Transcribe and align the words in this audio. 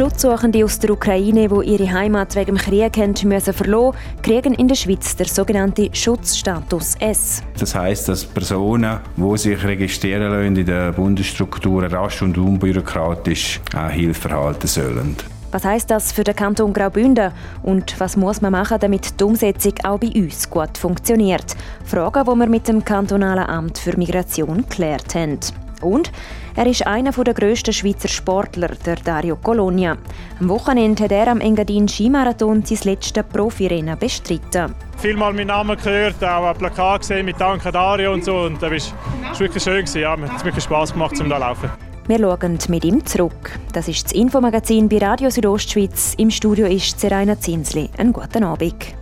Schutzsuchende 0.00 0.64
aus 0.64 0.78
der 0.78 0.92
Ukraine, 0.92 1.46
die 1.46 1.72
ihre 1.72 1.92
Heimat 1.92 2.34
wegen 2.34 2.56
dem 2.56 2.56
Krieg 2.56 2.96
haben 2.96 3.12
müssen 3.28 3.52
verlassen, 3.52 3.98
kriegen 4.22 4.54
in 4.54 4.66
der 4.66 4.74
Schweiz 4.74 5.14
den 5.14 5.26
sogenannten 5.26 5.94
Schutzstatus 5.94 6.94
S. 7.00 7.42
Das 7.58 7.74
heißt, 7.74 8.08
dass 8.08 8.24
Personen, 8.24 8.98
die 9.14 9.36
sich 9.36 9.62
registrieren 9.62 10.30
lassen 10.30 10.56
in 10.56 10.64
den 10.64 10.94
Bundesstrukturen, 10.94 11.92
rasch 11.92 12.22
und 12.22 12.38
unbürokratisch 12.38 13.60
auch 13.76 13.90
Hilfe 13.90 14.30
erhalten 14.30 14.68
sollen. 14.68 15.16
Was 15.52 15.66
heißt 15.66 15.90
das 15.90 16.12
für 16.12 16.24
den 16.24 16.34
Kanton 16.34 16.72
Graubünden 16.72 17.32
und 17.62 18.00
was 18.00 18.16
muss 18.16 18.40
man 18.40 18.52
machen, 18.52 18.78
damit 18.80 19.20
die 19.20 19.24
Umsetzung 19.24 19.74
auch 19.84 19.98
bei 19.98 20.12
uns 20.14 20.48
gut 20.48 20.78
funktioniert? 20.78 21.54
Fragen, 21.84 22.24
die 22.24 22.38
wir 22.38 22.46
mit 22.46 22.68
dem 22.68 22.82
kantonalen 22.82 23.44
Amt 23.44 23.76
für 23.76 23.98
Migration 23.98 24.62
geklärt 24.62 25.14
haben. 25.14 25.40
Und 25.82 26.10
er 26.56 26.66
ist 26.66 26.86
einer 26.86 27.12
der 27.12 27.34
grössten 27.34 27.72
Schweizer 27.72 28.08
Sportler, 28.08 28.68
der 28.84 28.96
Dario 28.96 29.36
Colonia. 29.36 29.96
Am 30.40 30.48
Wochenende 30.48 31.04
hat 31.04 31.12
er 31.12 31.28
am 31.28 31.40
Engadin 31.40 31.88
Skimarathon 31.88 32.64
sein 32.64 32.78
letztes 32.84 33.24
Profirennen 33.24 33.98
bestritten. 33.98 34.74
Vielmal 34.98 35.32
meinen 35.32 35.48
Namen 35.48 35.76
gehört, 35.76 36.22
auch 36.22 36.46
ein 36.46 36.56
Plakat 36.56 37.00
gesehen 37.00 37.26
mit 37.26 37.40
Danke 37.40 37.72
Dario 37.72 38.12
und 38.12 38.24
so. 38.24 38.36
Und 38.40 38.62
das 38.62 38.92
war 38.92 39.40
wirklich 39.40 39.62
schön. 39.62 39.84
Ja, 40.00 40.16
mir 40.16 40.28
hat 40.28 40.38
es 40.38 40.44
wirklich 40.44 40.64
Spass 40.64 40.92
gemacht, 40.92 41.18
um 41.20 41.28
da 41.28 41.36
zu 41.36 41.40
laufen. 41.40 41.70
Wir 42.06 42.18
schauen 42.18 42.58
mit 42.68 42.84
ihm 42.84 43.06
zurück. 43.06 43.58
Das 43.72 43.86
ist 43.86 44.04
das 44.04 44.12
Infomagazin 44.12 44.88
bei 44.88 44.98
Radio 44.98 45.30
Südostschweiz. 45.30 46.14
Im 46.18 46.30
Studio 46.30 46.66
ist 46.66 46.98
Seraina 46.98 47.38
Zinsli. 47.38 47.88
Einen 47.98 48.12
guten 48.12 48.42
Abend. 48.42 48.99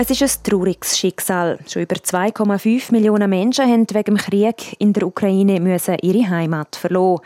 Es 0.00 0.10
ist 0.10 0.22
ein 0.22 0.44
trauriges 0.44 0.96
Schicksal. 0.96 1.58
Schon 1.66 1.82
über 1.82 1.96
2,5 1.96 2.92
Millionen 2.92 3.28
Menschen 3.28 3.64
haben 3.64 3.84
wegen 3.90 4.14
dem 4.14 4.16
Krieg 4.16 4.76
in 4.78 4.92
der 4.92 5.04
Ukraine 5.04 5.58
müssen 5.58 5.96
ihre 6.00 6.30
Heimat 6.30 6.76
verloren. 6.76 7.20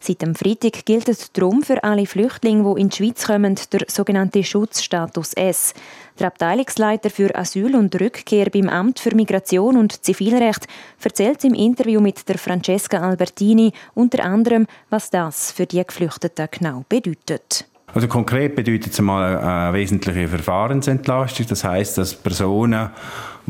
Seit 0.00 0.20
dem 0.20 0.34
Freitag 0.34 0.84
gilt 0.84 1.08
es 1.08 1.32
darum 1.32 1.62
für 1.62 1.82
alle 1.82 2.04
Flüchtlinge, 2.04 2.74
die 2.74 2.80
in 2.82 2.90
die 2.90 2.96
Schweiz 2.98 3.26
kommen, 3.26 3.58
der 3.72 3.86
sogenannte 3.88 4.44
Schutzstatus 4.44 5.32
S. 5.32 5.72
Der 6.18 6.26
Abteilungsleiter 6.26 7.08
für 7.08 7.34
Asyl 7.34 7.74
und 7.74 7.98
Rückkehr 7.98 8.50
beim 8.50 8.68
Amt 8.68 9.00
für 9.00 9.14
Migration 9.14 9.78
und 9.78 10.04
Zivilrecht 10.04 10.66
erzählt 11.02 11.42
im 11.44 11.54
Interview 11.54 12.02
mit 12.02 12.28
der 12.28 12.36
Francesca 12.36 12.98
Albertini 12.98 13.72
unter 13.94 14.22
anderem, 14.24 14.66
was 14.90 15.08
das 15.08 15.52
für 15.52 15.64
die 15.64 15.82
Geflüchteten 15.82 16.48
genau 16.50 16.84
bedeutet. 16.86 17.69
Also 17.94 18.08
konkret 18.08 18.54
bedeutet 18.54 18.92
es 18.92 19.00
mal 19.00 19.38
eine 19.38 19.74
wesentliche 19.74 20.28
Verfahrensentlastung. 20.28 21.46
Das 21.48 21.64
heißt, 21.64 21.98
dass 21.98 22.14
Personen, 22.14 22.90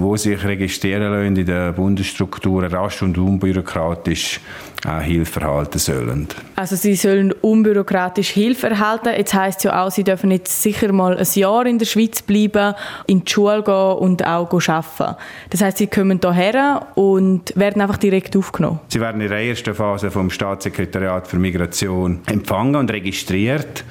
die 0.01 0.19
sich 0.19 0.45
registrieren 0.45 1.03
lassen 1.03 1.37
in 1.37 1.47
den 1.47 1.75
Bundesstrukturen, 1.75 2.73
rasch 2.73 3.03
und 3.03 3.19
unbürokratisch 3.19 4.41
auch 4.87 5.01
Hilfe 5.01 5.41
erhalten 5.41 5.79
sollen. 5.79 6.27
Also 6.57 6.77
sie 6.77 6.95
sollen 6.95 7.33
unbürokratisch 7.33 8.31
Hilfe 8.31 8.69
erhalten. 8.69 9.11
Jetzt 9.17 9.35
heißt 9.35 9.65
ja 9.65 9.83
auch, 9.83 9.91
sie 9.91 10.05
dürfen 10.05 10.31
jetzt 10.31 10.63
sicher 10.63 10.93
mal 10.93 11.19
ein 11.19 11.27
Jahr 11.35 11.67
in 11.67 11.79
der 11.79 11.87
Schweiz 11.87 12.23
bleiben, 12.23 12.75
in 13.07 13.25
die 13.25 13.31
Schule 13.31 13.63
gehen 13.63 13.75
und 13.75 14.27
auch 14.27 14.51
arbeiten. 14.51 15.17
Das 15.51 15.61
heißt, 15.61 15.79
sie 15.79 15.87
kommen 15.87 16.21
hierher 16.23 16.87
und 16.95 17.53
werden 17.57 17.83
einfach 17.83 17.99
direkt 17.99 18.37
aufgenommen. 18.37 18.81
Sie 18.89 19.01
werden 19.01 19.21
in 19.21 19.29
der 19.29 19.41
ersten 19.41 19.75
Phase 19.75 20.11
vom 20.11 20.31
Staatssekretariat 20.31 21.27
für 21.27 21.39
Migration 21.39 22.21
empfangen 22.27 22.77
und 22.77 22.91
registriert 22.91 23.85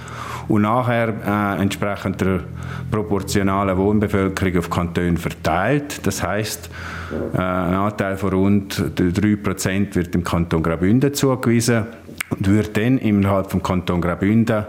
und 0.49 0.63
nachher 0.63 1.13
äh, 1.25 1.61
entsprechend 1.61 2.19
der 2.21 2.41
proportionalen 2.89 3.77
Wohnbevölkerung 3.77 4.57
auf 4.57 4.69
Kantone 4.69 5.17
verteilt. 5.17 5.98
Das 6.03 6.23
heißt, 6.23 6.69
äh, 7.33 7.37
ein 7.37 7.73
Anteil 7.73 8.17
von 8.17 8.29
rund 8.29 8.81
3% 8.97 9.95
wird 9.95 10.13
dem 10.13 10.23
Kanton 10.23 10.63
Graubünden 10.63 11.13
zugewiesen 11.13 11.87
und 12.29 12.47
wird 12.47 12.77
dann 12.77 12.97
innerhalb 12.97 13.51
vom 13.51 13.63
Kanton 13.63 14.01
Graubünden 14.01 14.65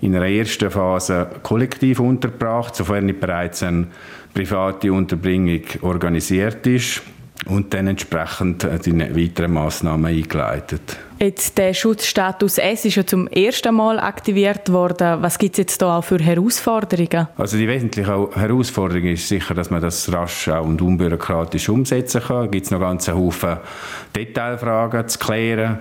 in 0.00 0.12
der 0.12 0.22
ersten 0.22 0.70
Phase 0.70 1.26
kollektiv 1.42 2.00
untergebracht, 2.00 2.74
sofern 2.74 3.06
nicht 3.06 3.20
bereits 3.20 3.62
eine 3.62 3.86
private 4.32 4.92
Unterbringung 4.92 5.62
organisiert 5.82 6.66
ist 6.66 7.02
und 7.46 7.72
dann 7.72 7.86
entsprechend 7.86 8.64
äh, 8.64 8.78
die 8.78 8.98
weiteren 8.98 9.52
Massnahmen 9.52 10.06
eingeleitet. 10.06 10.98
Jetzt 11.18 11.58
der 11.58 11.74
Schutzstatus 11.74 12.56
S 12.56 12.86
ist 12.86 12.94
ja 12.94 13.04
zum 13.04 13.26
ersten 13.28 13.74
Mal 13.74 14.00
aktiviert 14.00 14.72
worden. 14.72 15.20
Was 15.20 15.38
gibt 15.38 15.54
es 15.54 15.58
jetzt 15.58 15.82
da 15.82 15.98
auch 15.98 16.04
für 16.04 16.18
Herausforderungen? 16.18 17.28
Also 17.36 17.58
die 17.58 17.68
wesentliche 17.68 18.30
Herausforderung 18.34 19.04
ist 19.04 19.28
sicher, 19.28 19.52
dass 19.54 19.68
man 19.68 19.82
das 19.82 20.10
rasch 20.10 20.48
und 20.48 20.80
unbürokratisch 20.80 21.68
umsetzen 21.68 22.22
kann. 22.22 22.46
Es 22.46 22.50
gibt 22.50 22.70
noch 22.70 22.80
ganz 22.80 23.08
Haufen 23.08 23.58
Detailfragen 24.16 25.08
zu 25.08 25.18
klären. 25.18 25.80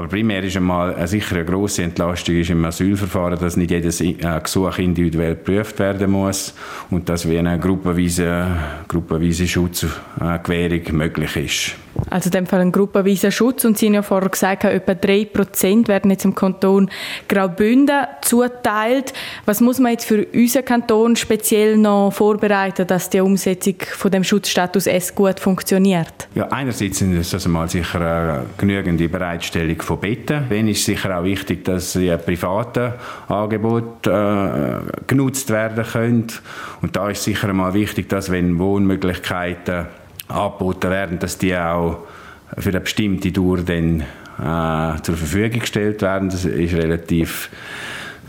Aber 0.00 0.08
primär 0.08 0.42
ist 0.42 0.56
einmal 0.56 0.94
eine 0.94 1.06
sicher 1.06 1.36
eine 1.36 1.44
grosse 1.44 1.82
Entlastung 1.82 2.34
ist 2.36 2.48
im 2.48 2.64
Asylverfahren, 2.64 3.38
dass 3.38 3.58
nicht 3.58 3.70
jedes 3.70 4.00
äh, 4.00 4.14
Gesuch 4.42 4.78
individuell 4.78 5.34
geprüft 5.34 5.78
werden 5.78 6.10
muss 6.12 6.54
und 6.88 7.06
dass 7.10 7.28
wie 7.28 7.38
eine 7.38 7.58
gruppenweise, 7.58 8.46
gruppenweise 8.88 9.46
Schutzgewährung 9.46 10.96
möglich 10.96 11.36
ist. 11.36 11.76
Also 12.08 12.28
in 12.28 12.32
dem 12.32 12.46
Fall 12.46 12.60
ein 12.60 12.72
gruppenweiser 12.72 13.30
Schutz 13.30 13.64
und 13.64 13.78
Sie 13.78 13.86
haben 13.86 13.94
ja 13.94 14.02
vorher 14.02 14.28
gesagt, 14.28 14.64
etwa 14.64 14.92
3% 14.92 15.88
werden 15.88 16.10
jetzt 16.10 16.24
im 16.24 16.34
Kanton 16.34 16.90
Graubünden 17.28 18.06
zuteilt. 18.22 19.12
Was 19.44 19.60
muss 19.60 19.78
man 19.78 19.92
jetzt 19.92 20.06
für 20.06 20.26
unseren 20.32 20.64
Kanton 20.64 21.16
speziell 21.16 21.76
noch 21.76 22.10
vorbereiten, 22.10 22.86
dass 22.86 23.10
die 23.10 23.20
Umsetzung 23.20 23.76
von 23.92 24.10
dem 24.10 24.24
Schutzstatus 24.24 24.86
S 24.86 25.14
gut 25.14 25.40
funktioniert? 25.40 26.28
Ja, 26.34 26.48
einerseits 26.48 27.00
ist 27.00 27.32
das 27.32 27.46
einmal 27.46 27.68
sicher 27.68 28.00
eine 28.00 28.46
genügende 28.56 29.08
Bereitstellung 29.08 29.80
von 29.82 30.00
Betten. 30.00 30.44
Dann 30.48 30.68
ist 30.68 30.84
sicher 30.84 31.18
auch 31.18 31.24
wichtig, 31.24 31.64
dass 31.64 31.92
die 31.92 32.14
privaten 32.16 32.94
Angebote 33.28 34.10
äh, 34.10 35.02
genutzt 35.06 35.50
werden 35.50 35.84
können. 35.84 36.26
Und 36.82 36.96
da 36.96 37.10
ist 37.10 37.24
sicher 37.24 37.48
einmal 37.48 37.74
wichtig, 37.74 38.08
dass 38.08 38.30
wenn 38.30 38.58
Wohnmöglichkeiten 38.58 39.86
angeboten 40.30 40.90
werden, 40.90 41.18
dass 41.18 41.38
die 41.38 41.56
auch 41.56 41.98
für 42.56 42.70
eine 42.70 42.80
bestimmte 42.80 43.32
Dauer 43.32 43.58
dann 43.58 44.00
äh, 44.00 45.02
zur 45.02 45.16
Verfügung 45.16 45.60
gestellt 45.60 46.02
werden. 46.02 46.30
Das 46.30 46.44
ist 46.44 46.74
relativ 46.74 47.50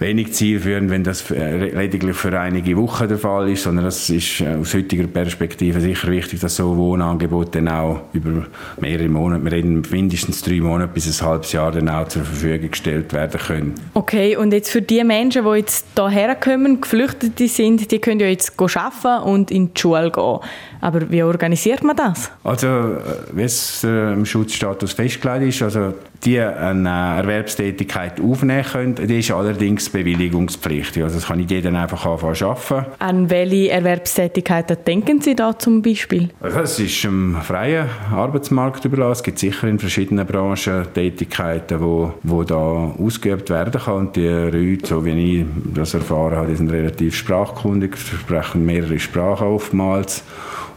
wenig 0.01 0.33
zielführend, 0.33 0.89
wenn 0.89 1.03
das 1.03 1.29
lediglich 1.29 2.17
für 2.17 2.37
einige 2.37 2.75
Wochen 2.75 3.07
der 3.07 3.19
Fall 3.19 3.49
ist, 3.49 3.63
sondern 3.63 3.85
das 3.85 4.09
ist 4.09 4.41
äh, 4.41 4.55
aus 4.55 4.73
heutiger 4.73 5.05
Perspektive 5.07 5.79
sicher 5.79 6.07
wichtig, 6.09 6.39
dass 6.39 6.55
so 6.55 6.75
Wohnangebote 6.75 7.61
dann 7.61 7.69
auch 7.69 8.01
über 8.11 8.47
mehrere 8.79 9.07
Monate, 9.07 9.43
wir 9.43 9.51
reden 9.51 9.83
mindestens 9.91 10.41
drei 10.41 10.59
Monate 10.59 10.91
bis 10.91 11.21
ein 11.21 11.27
halbes 11.27 11.51
Jahr 11.51 11.71
dann 11.71 11.87
auch 11.87 12.07
zur 12.07 12.23
Verfügung 12.23 12.71
gestellt 12.71 13.13
werden 13.13 13.39
können. 13.39 13.75
Okay, 13.93 14.35
und 14.35 14.51
jetzt 14.53 14.71
für 14.71 14.81
die 14.81 15.03
Menschen, 15.03 15.45
die 15.45 15.57
jetzt 15.57 15.85
hierher 15.95 16.35
kommen, 16.35 16.81
Geflüchtete 16.81 17.47
sind, 17.47 17.91
die 17.91 17.99
können 17.99 18.19
ja 18.19 18.27
jetzt 18.27 18.59
arbeiten 18.59 19.23
und 19.23 19.51
in 19.51 19.73
die 19.73 19.79
Schule 19.79 20.11
gehen. 20.11 20.39
Aber 20.81 21.11
wie 21.11 21.21
organisiert 21.21 21.83
man 21.83 21.95
das? 21.95 22.31
Also, 22.43 22.67
äh, 22.67 22.99
wie 23.33 23.43
es 23.43 23.83
äh, 23.83 24.13
im 24.13 24.25
Schutzstatus 24.25 24.93
festgelegt 24.93 25.43
ist, 25.43 25.61
also 25.61 25.93
die 26.23 26.39
eine 26.39 26.89
Erwerbstätigkeit 27.17 28.19
aufnehmen 28.19 28.63
können, 28.63 28.95
die 28.95 29.19
ist 29.19 29.31
allerdings 29.31 29.90
bewilligungspflichtig. 29.91 31.03
Also 31.03 31.15
das 31.15 31.27
kann 31.27 31.37
nicht 31.37 31.51
jeder 31.51 31.73
einfach 31.73 32.05
anfangen 32.05 32.35
arbeiten. 32.41 32.85
An 32.99 33.29
welche 33.29 33.71
Erwerbstätigkeiten 33.71 34.77
denken 34.85 35.21
Sie 35.21 35.35
da 35.35 35.57
zum 35.57 35.81
Beispiel? 35.81 36.29
Es 36.41 36.79
ist 36.79 37.03
im 37.05 37.35
freien 37.41 37.89
Arbeitsmarkt 38.11 38.85
überlassen. 38.85 39.11
Es 39.11 39.23
gibt 39.23 39.39
sicher 39.39 39.67
in 39.67 39.79
verschiedenen 39.79 40.25
Branchen 40.25 40.85
Tätigkeiten, 40.93 41.77
die 41.77 41.83
wo, 41.83 42.13
wo 42.23 42.43
da 42.43 42.55
ausgeübt 42.55 43.49
werden 43.49 43.81
können. 43.81 43.97
Und 43.97 44.15
die 44.15 44.27
Leute, 44.27 44.87
so 44.87 45.05
wie 45.05 45.41
ich 45.41 45.45
das 45.73 45.93
erfahren 45.93 46.35
habe, 46.35 46.47
die 46.47 46.55
sind 46.55 46.71
relativ 46.71 47.15
sprachkundig, 47.15 47.97
sprechen 47.97 48.65
mehrere 48.65 48.99
Sprachen 48.99 49.47
oftmals. 49.47 50.23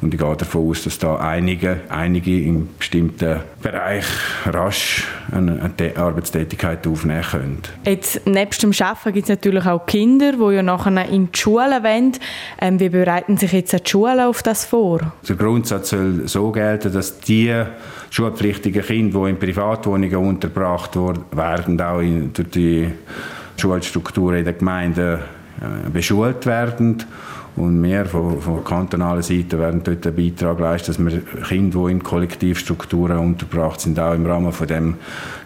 Und 0.05 0.12
ich 0.12 0.21
gehe 0.21 0.37
davon 0.37 0.69
aus, 0.69 0.85
dass 0.85 0.99
da 0.99 1.17
einige, 1.17 1.81
einige 1.89 2.39
in 2.39 2.69
bestimmten 2.79 3.41
Bereichen 3.62 4.11
rasch 4.45 5.09
eine, 5.33 5.71
eine 5.79 5.97
Arbeitstätigkeit 5.97 6.87
aufnehmen 6.87 7.23
können. 7.23 7.62
Jetzt, 7.87 8.27
nebst 8.27 8.62
dem 8.62 8.73
Arbeiten 8.79 9.15
gibt 9.15 9.25
es 9.25 9.29
natürlich 9.31 9.65
auch 9.65 9.87
Kinder, 9.87 10.33
die 10.33 10.56
ja 10.56 10.62
nachher 10.62 11.09
in 11.09 11.33
die 11.33 11.39
Schule 11.39 11.83
wollen. 11.83 12.12
Ähm, 12.61 12.81
wie 12.81 12.91
bereiten 12.91 13.39
sich 13.39 13.53
jetzt 13.53 13.73
die 13.73 13.91
Schulen 13.91 14.21
auf 14.21 14.43
das 14.43 14.67
vor? 14.67 15.01
Der 15.27 15.37
Grundsatz 15.37 15.89
soll 15.89 16.29
so 16.29 16.53
gelten, 16.53 16.93
dass 16.93 17.19
die 17.21 17.55
schulpflichtigen 18.11 18.83
Kinder, 18.83 19.25
die 19.25 19.31
in 19.31 19.39
Privatwohnungen 19.39 20.17
untergebracht 20.17 20.97
werden, 21.33 21.81
auch 21.81 22.00
in, 22.00 22.31
durch 22.31 22.50
die 22.50 22.91
Schulstrukturen 23.57 24.37
in 24.37 24.45
der 24.45 24.53
Gemeinde 24.53 25.21
äh, 25.62 25.89
beschult 25.89 26.45
werden 26.45 27.03
Und 27.56 27.83
wir 27.83 28.05
von, 28.06 28.41
von 28.41 28.65
kantonaler 28.65 29.23
Seite 29.23 29.59
werden 29.59 29.83
dort 29.85 30.06
einen 30.06 30.17
Beitrag 30.17 30.59
leisten, 30.59 30.87
dass 30.89 30.99
wir 30.99 31.21
Kinder, 31.47 31.87
die 31.87 31.93
in 31.93 32.03
Kollektivstrukturen 32.03 33.19
untergebracht 33.19 33.81
sind, 33.81 33.99
auch 34.01 34.15
im 34.15 34.27
Rahmen 34.27 34.53
von 34.53 34.67
dem 34.67 34.97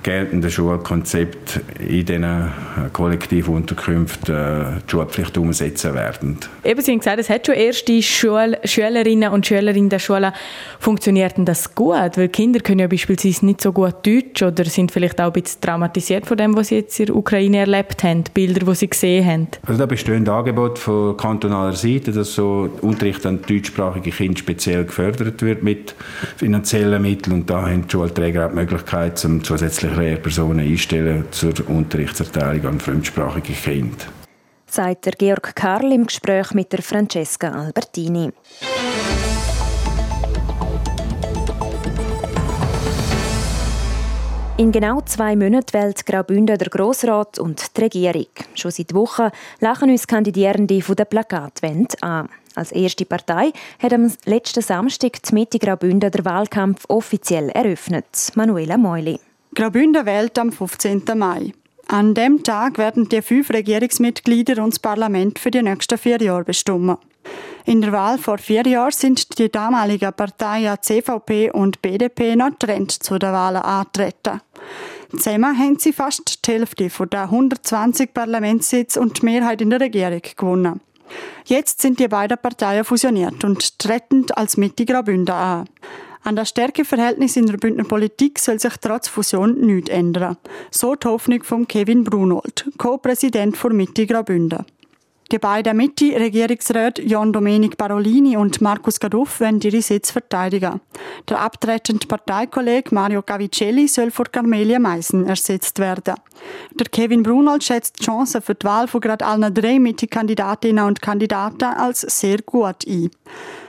geltenden 0.02 0.50
Schulkonzept 0.50 1.60
in 1.80 2.06
diesen 2.06 2.48
Kollektivunterkünften 2.92 4.34
äh, 4.34 4.64
die 4.86 4.90
Schulpflicht 4.90 5.36
umsetzen 5.36 5.92
werden. 5.94 6.38
Eben, 6.64 6.80
Sie 6.80 6.92
haben 6.92 6.98
gesagt, 6.98 7.18
es 7.18 7.28
hat 7.28 7.46
schon 7.46 7.56
erste 7.56 8.00
Schul 8.02 8.56
Schülerinnen 8.64 9.30
und 9.30 9.46
Schüler 9.46 9.74
in 9.74 9.88
der 9.88 9.98
Schule. 9.98 10.32
Funktioniert 10.78 11.36
denn 11.36 11.44
das 11.44 11.74
gut? 11.74 12.16
Weil 12.16 12.28
Kinder 12.28 12.60
können 12.60 12.80
ja 12.80 12.86
beispielsweise 12.86 13.44
nicht 13.44 13.60
so 13.60 13.72
gut 13.72 13.96
Deutsch 14.06 14.42
oder 14.42 14.64
sind 14.64 14.92
vielleicht 14.92 15.20
auch 15.20 15.26
ein 15.26 15.42
bisschen 15.42 15.60
traumatisiert 15.60 16.26
von 16.26 16.36
dem, 16.36 16.56
was 16.56 16.68
sie 16.68 16.76
jetzt 16.76 16.98
in 17.00 17.06
der 17.06 17.16
Ukraine 17.16 17.58
erlebt 17.58 18.02
haben, 18.02 18.24
Bilder, 18.32 18.64
die 18.64 18.74
sie 18.74 18.88
gesehen 18.88 19.26
haben. 19.26 19.48
Also 19.66 19.78
da 19.78 19.86
bestehen 19.86 20.28
Angebote 20.28 20.80
von 20.80 21.16
kantonaler 21.16 21.72
Seite, 21.72 21.97
dass 22.06 22.34
so 22.34 22.70
Unterricht 22.80 23.24
an 23.26 23.40
deutschsprachige 23.42 24.10
Kinder 24.10 24.38
speziell 24.38 24.84
gefördert 24.84 25.42
wird 25.42 25.62
mit 25.62 25.94
finanziellen 26.36 27.02
Mitteln 27.02 27.34
und 27.34 27.50
da 27.50 27.62
haben 27.62 27.86
die 27.86 27.90
Schulträger 27.90 28.46
auch 28.46 28.50
die 28.50 28.56
Möglichkeit, 28.56 29.24
um 29.24 29.42
zusätzliche 29.42 29.94
Lehrpersonen 29.94 30.66
einstellen 30.66 31.24
zur 31.30 31.52
Unterrichtserteilung 31.68 32.66
an 32.66 32.80
fremdsprachige 32.80 33.52
Kinder. 33.52 34.06
Sagt 34.66 35.06
der 35.06 35.12
Georg 35.12 35.56
Karl 35.56 35.92
im 35.92 36.06
Gespräch 36.06 36.52
mit 36.52 36.72
der 36.72 36.82
Francesca 36.82 37.48
Albertini. 37.48 38.30
In 44.58 44.72
genau 44.72 45.00
zwei 45.02 45.36
Monaten 45.36 45.72
wählt 45.72 46.04
Graubünden 46.04 46.58
der 46.58 46.68
Grossrat 46.68 47.38
und 47.38 47.76
die 47.76 47.80
Regierung. 47.80 48.26
Schon 48.56 48.72
seit 48.72 48.92
Wochen 48.92 49.30
lachen 49.60 49.88
uns 49.88 50.08
Kandidierende 50.08 50.82
von 50.82 50.96
der 50.96 51.04
Plakatwende 51.04 51.94
an. 52.00 52.28
Als 52.56 52.72
erste 52.72 53.04
Partei 53.04 53.52
hat 53.78 53.92
am 53.92 54.12
letzten 54.24 54.60
Samstag 54.60 55.22
die 55.22 55.34
Mitte 55.34 55.60
Graubünden 55.60 56.10
der 56.10 56.24
Wahlkampf 56.24 56.86
offiziell 56.88 57.50
eröffnet. 57.50 58.32
Manuela 58.34 58.76
Meuli. 58.76 59.20
Graubünden 59.54 60.04
wählt 60.04 60.36
am 60.40 60.50
15. 60.50 61.04
Mai. 61.14 61.52
An 61.86 62.14
dem 62.14 62.42
Tag 62.42 62.78
werden 62.78 63.08
die 63.08 63.22
fünf 63.22 63.50
Regierungsmitglieder 63.50 64.60
und 64.60 64.74
das 64.74 64.80
Parlament 64.80 65.38
für 65.38 65.52
die 65.52 65.62
nächsten 65.62 65.98
vier 65.98 66.20
Jahre 66.20 66.42
bestimmen. 66.42 66.96
In 67.68 67.82
der 67.82 67.92
Wahl 67.92 68.16
vor 68.16 68.38
vier 68.38 68.66
Jahren 68.66 68.92
sind 68.92 69.38
die 69.38 69.50
damaligen 69.50 70.10
Parteien 70.14 70.78
CVP 70.80 71.50
und 71.50 71.82
BDP 71.82 72.34
noch 72.34 72.48
getrennt 72.48 72.92
zu 72.92 73.18
den 73.18 73.30
Wahlen 73.30 73.60
antreten. 73.60 74.40
Zusammen 75.10 75.58
haben 75.58 75.78
sie 75.78 75.92
fast 75.92 76.46
die 76.46 76.52
Hälfte 76.52 76.88
von 76.88 77.10
den 77.10 77.20
120 77.20 78.14
Parlamentssitzen 78.14 79.02
und 79.02 79.20
die 79.20 79.26
Mehrheit 79.26 79.60
in 79.60 79.68
der 79.68 79.80
Regierung 79.80 80.22
gewonnen. 80.34 80.80
Jetzt 81.44 81.82
sind 81.82 82.00
die 82.00 82.08
beiden 82.08 82.38
Parteien 82.38 82.84
fusioniert 82.84 83.44
und 83.44 83.78
treten 83.78 84.24
als 84.30 84.56
Mitte 84.56 84.86
Graubünden 84.86 85.34
an. 85.34 85.68
An 86.22 86.36
das 86.36 86.48
Stärkeverhältnis 86.48 87.36
in 87.36 87.48
der 87.48 87.58
Bündner 87.58 87.84
Politik 87.84 88.38
soll 88.38 88.58
sich 88.58 88.78
trotz 88.80 89.08
Fusion 89.08 89.60
nichts 89.60 89.90
ändern. 89.90 90.38
So 90.70 90.94
die 90.94 91.06
Hoffnung 91.06 91.42
von 91.42 91.68
Kevin 91.68 92.02
Brunold, 92.02 92.70
Co-Präsident 92.78 93.58
von 93.58 93.76
Mitte 93.76 94.06
Graubünden. 94.06 94.64
Die 95.30 95.38
beiden 95.38 95.76
Mitte-Regierungsräte 95.76 97.02
John 97.02 97.34
Domenic 97.34 97.76
Barolini 97.76 98.38
und 98.38 98.62
Markus 98.62 98.98
Gaduff 98.98 99.40
wollen 99.40 99.60
ihre 99.60 99.82
Sitze 99.82 100.10
verteidigen. 100.10 100.80
Der 101.28 101.40
abtretende 101.42 102.06
Parteikollege 102.06 102.94
Mario 102.94 103.20
Cavicelli 103.20 103.88
soll 103.88 104.10
vor 104.10 104.24
Carmelia 104.24 104.78
Meissen 104.78 105.26
ersetzt 105.26 105.80
werden. 105.80 106.14
Der 106.72 106.86
Kevin 106.86 107.22
Brunold 107.22 107.62
schätzt 107.62 108.00
die 108.00 108.04
Chancen 108.06 108.40
für 108.40 108.54
die 108.54 108.64
Wahl 108.64 108.88
von 108.88 109.02
gerade 109.02 109.26
allen 109.26 109.52
drei 109.52 109.78
Mitte-Kandidatinnen 109.78 110.86
und 110.86 111.02
Kandidaten 111.02 111.64
als 111.64 112.00
sehr 112.00 112.38
gut 112.40 112.86
ein. 112.88 113.10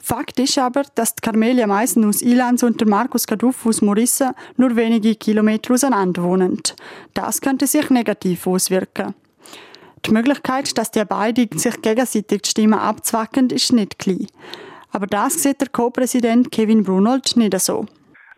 Fakt 0.01 0.39
ist 0.39 0.57
aber, 0.57 0.83
dass 0.95 1.13
die 1.13 1.21
Carmelia 1.21 1.67
Meissen 1.67 2.06
aus 2.06 2.21
Ilanz 2.21 2.63
und 2.63 2.79
der 2.79 2.88
Markus 2.88 3.27
Gaduff 3.27 3.65
aus 3.65 3.81
Morisse 3.81 4.33
nur 4.56 4.77
wenige 4.77 5.13
Kilometer 5.15 5.73
auseinander 5.73 6.23
wohnen. 6.23 6.61
Das 7.13 7.41
könnte 7.41 7.67
sich 7.67 7.89
negativ 7.89 8.47
auswirken. 8.47 9.13
Die 10.05 10.11
Möglichkeit, 10.11 10.77
dass 10.77 10.91
die 10.91 11.03
beiden 11.05 11.57
sich 11.57 11.81
gegenseitig 11.81 12.41
die 12.41 12.49
Stimmen 12.49 12.79
abzwacken, 12.79 13.49
ist 13.49 13.73
nicht 13.73 13.99
klein. 13.99 14.27
Aber 14.91 15.07
das 15.07 15.43
sieht 15.43 15.61
der 15.61 15.67
Co-Präsident 15.69 16.51
Kevin 16.51 16.83
Brunold 16.83 17.35
nicht 17.35 17.59
so. 17.59 17.85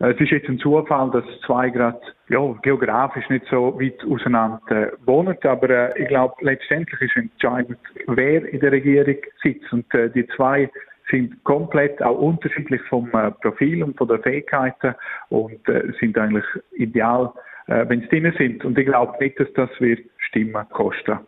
Es 0.00 0.18
ist 0.18 0.30
jetzt 0.30 0.48
ein 0.48 0.58
Zufall, 0.58 1.10
dass 1.12 1.24
zwei 1.46 1.70
gerade 1.70 2.00
ja, 2.28 2.40
geografisch 2.62 3.28
nicht 3.28 3.46
so 3.48 3.78
weit 3.80 4.02
auseinander 4.10 4.92
wohnen, 5.06 5.36
aber 5.44 5.70
äh, 5.70 6.02
ich 6.02 6.08
glaube, 6.08 6.34
letztendlich 6.40 7.00
ist 7.00 7.16
entscheidend, 7.16 7.78
wer 8.08 8.44
in 8.52 8.58
der 8.58 8.72
Regierung 8.72 9.16
sitzt. 9.42 9.72
Und 9.72 9.92
äh, 9.94 10.10
die 10.10 10.26
zwei 10.34 10.68
sind 11.08 11.44
komplett 11.44 12.02
auch 12.02 12.18
unterschiedlich 12.18 12.80
vom 12.88 13.10
äh, 13.12 13.30
Profil 13.30 13.84
und 13.84 13.96
von 13.96 14.08
den 14.08 14.20
Fähigkeiten 14.22 14.94
und 15.28 15.68
äh, 15.68 15.92
sind 16.00 16.18
eigentlich 16.18 16.46
ideal, 16.72 17.32
äh, 17.68 17.84
wenn 17.88 18.00
sie 18.00 18.08
drin 18.08 18.34
sind. 18.36 18.64
Und 18.64 18.76
ich 18.76 18.86
glaube 18.86 19.16
nicht, 19.20 19.38
dass 19.38 19.52
das 19.54 19.70
wird 19.78 20.00
Stimmen 20.18 20.68
kosten. 20.70 21.18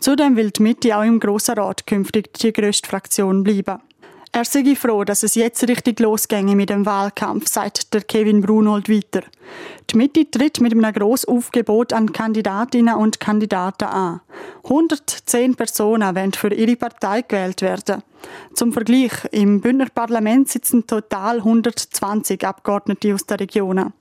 Zudem 0.00 0.36
will 0.36 0.50
die 0.50 0.62
Mitte 0.62 0.96
auch 0.96 1.02
im 1.02 1.20
Grossen 1.20 1.58
Rat 1.58 1.86
künftig 1.86 2.32
die 2.34 2.52
grösste 2.52 2.88
Fraktion 2.88 3.42
bleiben. 3.42 3.80
Er 4.36 4.44
sei 4.44 4.74
froh, 4.74 5.02
dass 5.02 5.22
es 5.22 5.34
jetzt 5.34 5.66
richtig 5.66 5.98
losginge 5.98 6.54
mit 6.54 6.68
dem 6.68 6.84
Wahlkampf, 6.84 7.48
sagt 7.48 7.94
der 7.94 8.02
Kevin 8.02 8.42
Brunold 8.42 8.86
weiter. 8.86 9.22
Die 9.88 9.96
Mitte 9.96 10.30
tritt 10.30 10.60
mit 10.60 10.74
einem 10.74 10.92
grossen 10.92 11.30
Aufgebot 11.30 11.94
an 11.94 12.12
Kandidatinnen 12.12 12.96
und 12.96 13.18
Kandidaten 13.18 13.84
an. 13.84 14.20
110 14.64 15.54
Personen 15.54 16.14
werden 16.14 16.34
für 16.34 16.52
ihre 16.52 16.76
Partei 16.76 17.22
gewählt 17.22 17.62
werden. 17.62 18.02
Zum 18.52 18.74
Vergleich, 18.74 19.12
im 19.30 19.62
Bündner 19.62 19.88
Parlament 19.88 20.50
sitzen 20.50 20.86
total 20.86 21.38
120 21.38 22.44
Abgeordnete 22.46 23.14
aus 23.14 23.24
der 23.24 23.40
Region. 23.40 23.94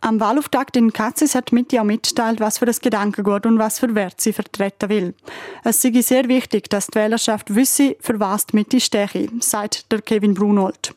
Am 0.00 0.20
Wahlauftakt 0.20 0.76
in 0.76 0.92
Katzis 0.92 1.34
hat 1.34 1.52
Mitte 1.52 1.80
auch 1.80 1.84
mitgeteilt, 1.84 2.40
was 2.40 2.58
für 2.58 2.66
das 2.66 2.80
Gedankengut 2.80 3.46
und 3.46 3.58
was 3.58 3.80
für 3.80 3.94
Wert 3.94 4.20
sie 4.20 4.32
vertreten 4.32 4.88
will. 4.88 5.14
Es 5.64 5.82
sei 5.82 5.90
sehr 6.00 6.28
wichtig, 6.28 6.70
dass 6.70 6.86
die 6.86 6.98
Wählerschaft 6.98 7.54
wisse, 7.54 7.96
für 8.00 8.20
was 8.20 8.46
die 8.46 8.56
Mitte 8.56 8.80
stehe, 8.80 9.28
sagt 9.40 9.90
der 9.90 10.00
Kevin 10.00 10.34
Brunold. 10.34 10.94